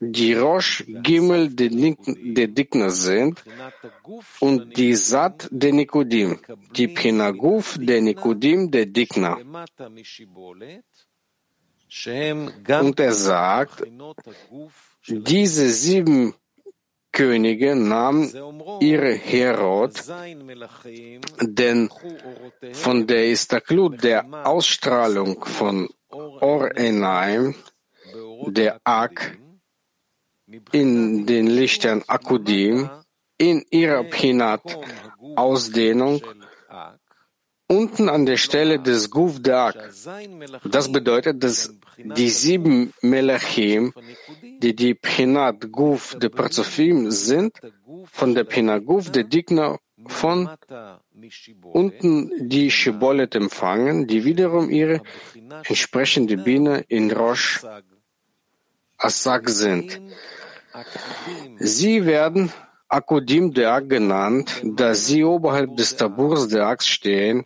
die 0.00 0.34
Rosh 0.34 0.84
Gimel 0.86 1.48
der 1.50 2.48
Dikna 2.48 2.90
sind 2.90 3.42
und 4.40 4.76
die 4.76 4.94
Sat 4.94 5.48
der 5.50 5.72
Nikodim, 5.72 6.38
die 6.76 6.88
Pinaguf 6.88 7.76
der 7.80 8.00
Nikodim 8.00 8.70
der 8.70 8.86
Dikna. 8.86 9.38
Und 12.80 13.00
er 13.00 13.12
sagt, 13.12 13.82
diese 15.08 15.70
sieben 15.70 16.34
Könige 17.10 17.74
nahmen 17.74 18.30
ihre 18.80 19.14
Herod, 19.14 19.94
denn 21.40 21.90
von 22.72 23.06
der 23.06 23.30
Istaklut 23.30 24.04
der 24.04 24.46
Ausstrahlung 24.46 25.42
von 25.44 25.88
Or 26.10 26.76
Enaim, 26.76 27.54
der 28.46 28.80
Ak, 28.84 29.38
in 30.72 31.26
den 31.26 31.46
Lichtern 31.46 32.02
Akudim, 32.06 32.88
in 33.36 33.64
ihrer 33.70 34.04
Pinat 34.04 34.62
Ausdehnung, 35.36 36.22
unten 37.68 38.08
an 38.08 38.24
der 38.26 38.38
Stelle 38.38 38.80
des 38.80 39.10
Guf 39.10 39.40
Dak. 39.42 39.76
Das 40.64 40.90
bedeutet, 40.90 41.42
dass 41.44 41.74
die 41.98 42.30
sieben 42.30 42.92
Melachim, 43.02 43.92
die 44.62 44.74
die 44.74 44.94
Pinat 44.94 45.70
Guf 45.70 46.16
de 46.18 46.30
Parzufim 46.30 47.10
sind, 47.10 47.52
von 48.10 48.34
der 48.34 48.44
Pinat 48.44 48.86
Guf 48.86 49.10
de 49.10 49.24
Digna 49.24 49.78
von 50.06 50.48
unten 51.72 52.48
die 52.48 52.70
Shibolet 52.70 53.34
empfangen, 53.34 54.06
die 54.06 54.24
wiederum 54.24 54.70
ihre 54.70 55.02
entsprechende 55.64 56.36
Biene 56.36 56.84
in 56.88 57.10
Rosh 57.10 57.64
Asak 58.96 59.48
sind. 59.48 60.00
Sie 61.58 62.04
werden 62.04 62.52
Akudim 62.88 63.52
Deak 63.52 63.88
genannt, 63.88 64.62
da 64.64 64.94
sie 64.94 65.22
oberhalb 65.24 65.76
des 65.76 65.96
Taburs 65.96 66.48
Deaks 66.48 66.86
stehen, 66.86 67.44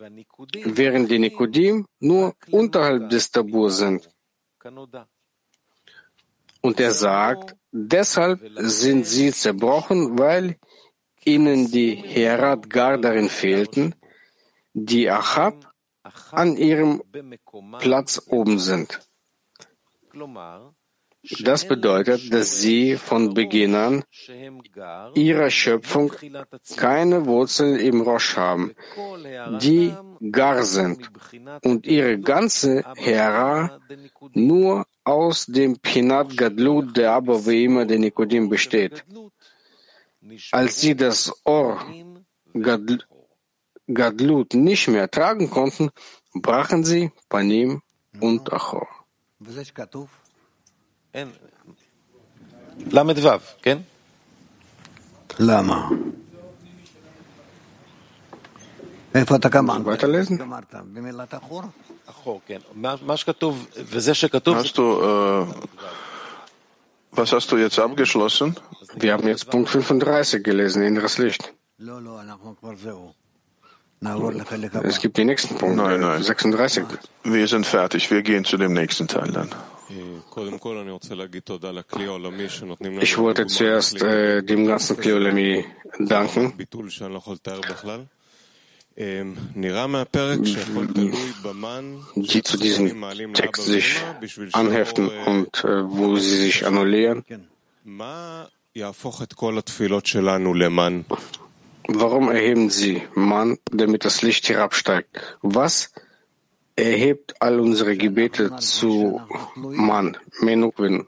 während 0.64 1.10
die 1.10 1.18
Nikodim 1.18 1.86
nur 1.98 2.34
unterhalb 2.50 3.10
des 3.10 3.30
Taburs 3.30 3.78
sind. 3.78 4.08
Und 6.60 6.78
er 6.78 6.92
sagt, 6.92 7.56
deshalb 7.72 8.40
sind 8.56 9.04
sie 9.06 9.32
zerbrochen, 9.32 10.18
weil 10.18 10.56
ihnen 11.24 11.70
die 11.70 11.94
Herat 11.96 12.70
gar 12.70 12.98
darin 12.98 13.28
fehlten, 13.28 13.94
die 14.72 15.10
Achab 15.10 15.72
an 16.30 16.56
ihrem 16.56 17.02
Platz 17.78 18.22
oben 18.28 18.58
sind. 18.58 19.00
Das 21.40 21.66
bedeutet, 21.68 22.32
dass 22.34 22.60
sie 22.60 22.96
von 22.96 23.32
Beginn 23.32 23.76
an 23.76 24.04
ihrer 25.14 25.50
Schöpfung 25.50 26.12
keine 26.76 27.26
Wurzel 27.26 27.78
im 27.80 28.00
Rosh 28.00 28.36
haben, 28.36 28.74
die 29.60 29.94
gar 30.32 30.64
sind 30.64 31.10
und 31.62 31.86
ihre 31.86 32.18
ganze 32.18 32.84
Hera 32.96 33.78
nur 34.34 34.86
aus 35.04 35.46
dem 35.46 35.78
Pinat 35.78 36.36
Gadlut 36.36 36.96
der 36.96 37.12
Abaveima 37.12 37.84
der 37.84 38.00
Nikodim 38.00 38.48
besteht. 38.48 39.04
Als 40.50 40.80
sie 40.80 40.96
das 40.96 41.32
Or 41.44 41.84
Gadlut 43.86 44.54
nicht 44.54 44.88
mehr 44.88 45.08
tragen 45.08 45.50
konnten, 45.50 45.90
brachen 46.34 46.84
sie 46.84 47.12
Panim 47.28 47.82
und 48.20 48.52
Achor. 48.52 48.88
אין. 51.13 51.29
ל"ו, 52.91 53.29
כן? 53.61 53.77
למה? 55.39 55.89
איפה 59.15 59.35
אתה 59.35 59.49
גמרת? 59.49 59.81
Weiterlesen? 59.85 60.37
גמרת 60.39 60.75
במילת 60.93 61.33
החור? 61.33 61.61
אחור, 62.09 62.41
כן. 62.45 62.59
מה 62.73 62.95
מה 63.01 63.17
שכתוב, 63.17 63.67
וזה 63.77 64.13
שכתוב, 64.13 64.57
Hast 64.57 64.77
du, 64.77 64.81
äh, 64.81 65.45
was 67.19 67.31
hast 67.33 67.51
du 67.51 67.57
jetzt 67.57 67.79
abgeschlossen? 67.79 68.55
Wir 68.95 69.13
haben 69.13 69.27
jetzt 69.27 69.49
Punkt 69.49 69.69
35 69.69 70.43
gelesen, 70.43 70.81
inneres 70.83 71.17
Licht. 71.17 71.43
לא, 71.79 72.01
לא, 72.01 72.21
אנחנו 72.21 72.55
כבר 72.59 72.71
זהו. 72.83 73.11
נעבור 74.01 74.31
לחלק 74.31 74.75
הבא. 74.75 74.89
Es 74.89 74.99
gibt 75.01 75.17
den 75.17 75.27
nächsten 75.27 75.55
Punkt, 75.57 75.75
Nein, 75.77 75.99
nein. 76.01 76.23
36. 76.23 76.85
Wir 77.23 77.47
sind 77.47 77.65
fertig. 77.65 78.11
Wir 78.11 78.21
gehen 78.21 78.45
zu 78.45 78.57
dem 78.57 78.73
nächsten 78.73 79.07
Teil 79.07 79.31
dann. 79.31 79.49
Ich 83.00 83.18
wollte 83.18 83.46
zuerst 83.46 84.02
äh, 84.02 84.42
dem 84.42 84.66
ganzen 84.66 84.96
Kliolami 84.96 85.64
danken. 85.98 86.54
die 92.14 92.42
zu 92.42 92.56
diesem 92.58 93.32
Text 93.32 93.64
sich 93.64 94.00
anheften 94.52 95.08
und 95.26 95.64
äh, 95.64 95.88
wo 95.88 96.16
sie 96.16 96.36
sich 96.36 96.66
annullieren. 96.66 97.24
Warum 101.88 102.30
erheben 102.30 102.70
sie 102.70 103.02
Mann, 103.14 103.58
damit 103.70 104.04
das 104.04 104.22
Licht 104.22 104.46
hier 104.46 104.62
absteigt? 104.62 105.38
Was 105.42 105.92
erhebt 106.82 107.34
all 107.40 107.60
unsere 107.60 107.96
Gebete 107.96 108.56
zu 108.56 109.20
Mann, 109.56 110.16
Menuhin. 110.40 111.06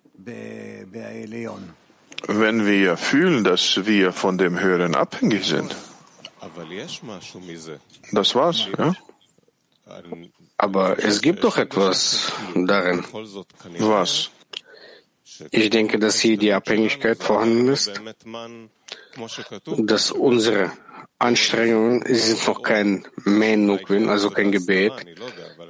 Wenn 2.26 2.66
wir 2.66 2.96
fühlen, 2.96 3.44
dass 3.44 3.84
wir 3.84 4.12
von 4.12 4.38
dem 4.38 4.58
Höheren 4.58 4.94
abhängig 4.94 5.44
sind. 5.44 5.74
Das 8.12 8.34
war's, 8.34 8.68
ja? 8.78 8.94
Aber 10.56 10.98
es 10.98 11.20
gibt 11.20 11.44
doch 11.44 11.58
etwas 11.58 12.32
darin. 12.54 13.04
Was? 13.80 14.30
Ich 15.50 15.70
denke, 15.70 15.98
dass 15.98 16.20
hier 16.20 16.38
die 16.38 16.52
Abhängigkeit 16.52 17.22
vorhanden 17.22 17.68
ist, 17.68 17.90
dass 19.78 20.10
unsere 20.10 20.70
Anstrengungen 21.18 22.02
es 22.02 22.28
ist 22.28 22.46
noch 22.46 22.62
kein 22.62 23.06
Menukvin, 23.24 24.08
also 24.08 24.30
kein 24.30 24.52
Gebet, 24.52 24.92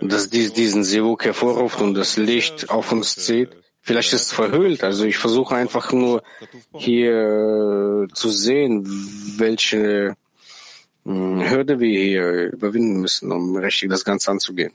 dass 0.01 0.29
dies 0.29 0.53
diesen 0.53 0.85
Sivuk 0.85 1.25
hervorruft 1.25 1.81
und 1.81 1.95
das 1.95 2.17
Licht 2.17 2.71
auf 2.71 2.93
uns 2.93 3.15
zieht. 3.17 3.51
Vielleicht 3.81 4.13
ist 4.15 4.23
es 4.23 4.33
verhüllt, 4.33 4.83
also 4.83 5.05
ich 5.05 5.19
versuche 5.19 5.55
einfach 5.55 5.93
nur 5.93 6.23
hier 6.75 8.07
äh, 8.09 8.15
zu 8.15 8.31
sehen, 8.31 8.85
welche 9.37 10.17
hm, 11.05 11.51
Hürde 11.51 11.81
wir 11.81 12.01
hier 12.01 12.53
überwinden 12.53 13.01
müssen, 13.01 13.31
um 13.31 13.55
richtig 13.57 13.91
das 13.91 14.05
Ganze 14.05 14.31
anzugehen. 14.31 14.73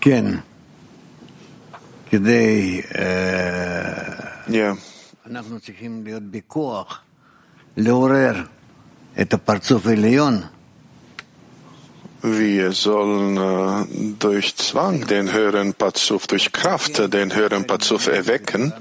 Gen. 0.00 0.42
Ja. 4.48 4.76
Wir 12.22 12.72
sollen 12.72 14.16
durch 14.18 14.56
Zwang 14.56 15.06
den 15.06 15.32
höheren 15.32 15.74
Patzuf, 15.74 16.26
durch 16.26 16.50
Kraft 16.52 17.12
den 17.14 17.34
höheren 17.34 17.66
Patzuf 17.66 18.08
erwecken. 18.08 18.74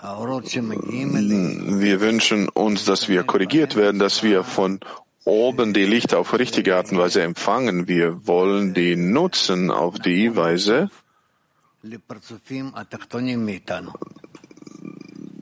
Mm, 0.00 1.80
wir 1.80 2.00
wünschen 2.00 2.48
uns, 2.48 2.84
dass 2.84 3.08
wir 3.08 3.24
korrigiert 3.24 3.76
werden, 3.76 3.98
dass 3.98 4.22
wir 4.22 4.44
von 4.44 4.80
oben 5.24 5.74
die 5.74 5.84
Lichter 5.84 6.18
auf 6.18 6.36
richtige 6.38 6.76
Art 6.76 6.90
und 6.90 6.98
Weise 6.98 7.22
empfangen. 7.22 7.86
Wir 7.86 8.26
wollen 8.26 8.74
die 8.74 8.96
nutzen 8.96 9.70
auf 9.70 9.98
die 9.98 10.34
Weise, 10.34 10.90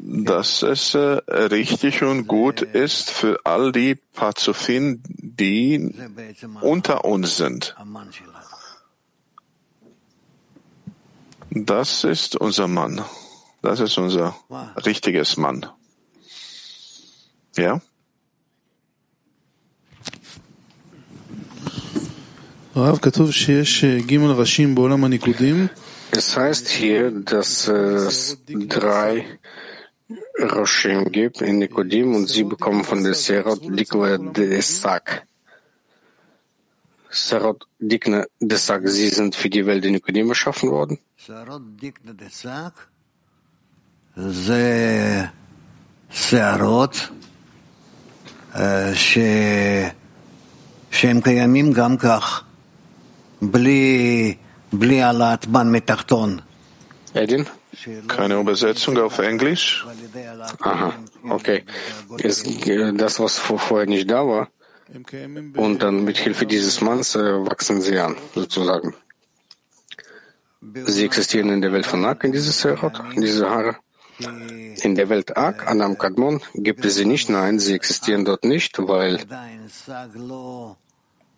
dass 0.08 0.62
es 0.64 0.94
äh, 0.94 1.00
richtig 1.28 2.04
und 2.04 2.28
gut 2.28 2.62
ist 2.62 3.10
für 3.12 3.40
all 3.44 3.72
die 3.72 3.96
Pazufin, 3.96 5.02
die 5.08 5.92
זה 5.98 6.08
בעצם 6.10 6.58
unter 6.62 7.04
uns 7.06 7.38
sind. 7.38 7.74
המן 7.78 8.12
שלנו. 8.12 8.36
Das 11.52 12.04
ist 12.04 12.36
unser 12.36 12.68
Mann. 12.68 13.02
Das 13.62 13.80
ist 13.80 13.98
unser 13.98 14.36
richtiges 14.86 15.38
Mann. 15.38 15.66
Ja? 17.58 17.80
הרב, 22.76 22.98
כתוב 22.98 23.32
שיש 23.32 23.84
אה, 23.84 23.98
ג' 24.00 24.18
ראשים 24.18 24.76
בעולם 24.76 25.04
הניקודים, 25.04 25.68
Es 26.12 26.38
heißt 26.38 26.68
hier, 26.70 27.12
dass 27.12 27.68
es 27.68 28.38
drei 28.48 29.40
Roshim 30.40 31.12
gibt 31.12 31.42
in 31.42 31.60
Nikodim 31.60 32.16
und 32.16 32.28
sie 32.28 32.44
bekommen 32.44 32.84
von 32.84 33.04
der 33.04 33.14
Serot 33.14 33.62
Dikwe 33.64 34.20
de 34.20 34.62
Sak. 34.62 35.26
Serot 37.10 37.68
Dikne 37.80 38.28
de 38.40 38.58
Sak, 38.58 38.88
sie 38.88 39.10
sind 39.10 39.36
für 39.36 39.50
die 39.50 39.66
Welt 39.66 39.86
in 39.86 39.94
Nikodim 39.94 40.30
erschaffen 40.30 40.70
worden. 40.70 40.98
שערות 41.18 41.62
דיקנא 41.76 42.12
דשק 42.12 42.80
זה 44.16 45.26
שערות 46.10 46.96
אה, 48.56 48.96
ש... 48.96 49.18
שהם 50.92 51.22
קיימים 51.22 51.74
גם 51.74 51.98
כך, 51.98 52.44
בלי, 53.42 54.36
Edin? 57.15 57.47
Keine 58.09 58.41
Übersetzung 58.41 58.99
auf 58.99 59.19
Englisch? 59.19 59.87
Aha, 60.61 60.95
okay. 61.29 61.65
Ist 62.19 62.47
äh, 62.67 62.93
das, 62.93 63.21
was 63.21 63.39
vorher 63.39 63.87
nicht 63.87 64.11
da 64.11 64.27
war. 64.27 64.49
Und 65.57 65.83
dann 65.83 66.05
mit 66.05 66.19
Hilfe 66.19 66.47
dieses 66.47 66.81
Manns 66.81 67.15
äh, 67.15 67.47
wachsen 67.47 67.81
sie 67.81 67.99
an, 67.99 68.17
sozusagen. 68.35 68.95
Sie 70.61 71.05
existieren 71.05 71.51
in 71.51 71.61
der 71.61 71.73
Welt 71.73 71.87
von 71.87 72.05
Ak, 72.05 72.25
in 72.25 72.33
dieser 72.33 72.53
Serat, 72.53 73.01
in 73.15 73.23
dieser 73.23 73.51
Haare. 73.51 73.77
In 74.83 74.95
der 74.95 75.09
Welt 75.09 75.37
Ak, 75.37 75.67
Anam 75.67 75.97
Kadmon, 75.97 76.43
gibt 76.55 76.85
es 76.85 76.97
sie 76.97 77.07
nicht. 77.07 77.31
Nein, 77.31 77.59
sie 77.59 77.75
existieren 77.75 78.25
dort 78.25 78.45
nicht, 78.45 78.79
weil, 78.79 79.19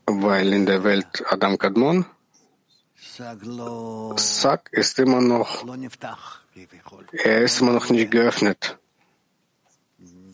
weil 0.07 0.53
in 0.53 0.67
der 0.67 0.83
Welt 0.83 1.25
Adam 1.29 1.59
Kadmon 1.59 2.07
Sack 4.17 4.71
ist 4.73 4.99
immer 4.99 5.21
noch, 5.21 5.67
er 7.13 7.43
ist 7.43 7.61
immer 7.61 7.73
noch 7.73 7.91
nicht 7.91 8.11
geöffnet. 8.11 8.79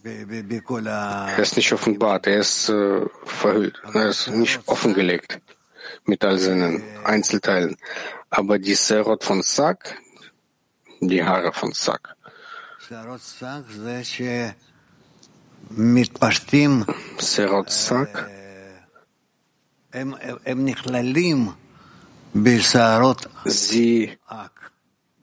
Er 0.05 1.39
ist 1.39 1.57
nicht 1.57 1.72
offenbart, 1.72 2.29
er 2.29 2.39
ist 2.39 2.68
äh, 2.68 3.05
verhüllt, 3.24 3.83
er 3.93 4.09
ist 4.09 4.29
nicht 4.29 4.61
offengelegt 4.66 5.41
mit 6.05 6.24
all 6.24 6.39
seinen 6.39 6.83
Einzelteilen. 7.05 7.76
Aber 8.31 8.59
die 8.61 8.74
Serot 8.74 9.24
von 9.24 9.43
Sack, 9.43 9.99
die 11.01 11.24
Haare 11.24 11.53
von 11.53 11.72
Sack. 11.72 12.14
Serot 17.18 17.70
Sack 17.70 18.31
Sie 23.45 24.18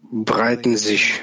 breiten 0.01 0.77
sich 0.77 1.21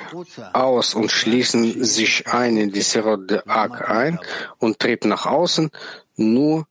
aus 0.52 0.94
und 0.94 1.10
schließen 1.10 1.84
sich 1.84 2.26
ein 2.26 2.56
in 2.56 2.72
die 2.72 2.82
Serot 2.82 3.30
de 3.30 3.42
Ak 3.46 3.88
ein 3.88 4.18
und 4.58 4.78
treten 4.78 5.08
nach 5.08 5.26
außen, 5.26 5.70
nur 6.16 6.66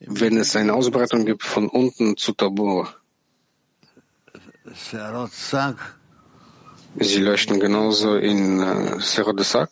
wenn 0.00 0.36
es 0.36 0.56
eine 0.56 0.74
Ausbreitung 0.74 1.24
gibt 1.24 1.42
von 1.42 1.68
unten 1.68 2.16
zu 2.16 2.32
Tabor. 2.32 2.94
Sie 6.98 7.20
leuchten 7.20 7.58
genauso 7.60 8.16
in 8.16 8.60
äh, 8.60 9.00
Serot 9.00 9.38
de 9.38 9.44
Sak. 9.44 9.70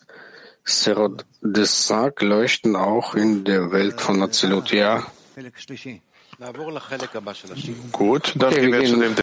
Serot 0.64 1.24
de 1.43 1.64
Sak 1.64 2.22
leuchten 2.22 2.76
auch 2.76 3.14
in 3.14 3.45
der 3.45 3.72
Welt 3.72 4.01
von 4.01 4.22
Azilut, 4.22 4.72
ja. 4.72 5.07
Gut, 7.93 8.32
dann 8.36 8.51
okay, 8.51 8.62
gehen 8.62 8.72
wir 8.72 8.84
zu 8.86 8.97
dem 8.97 9.14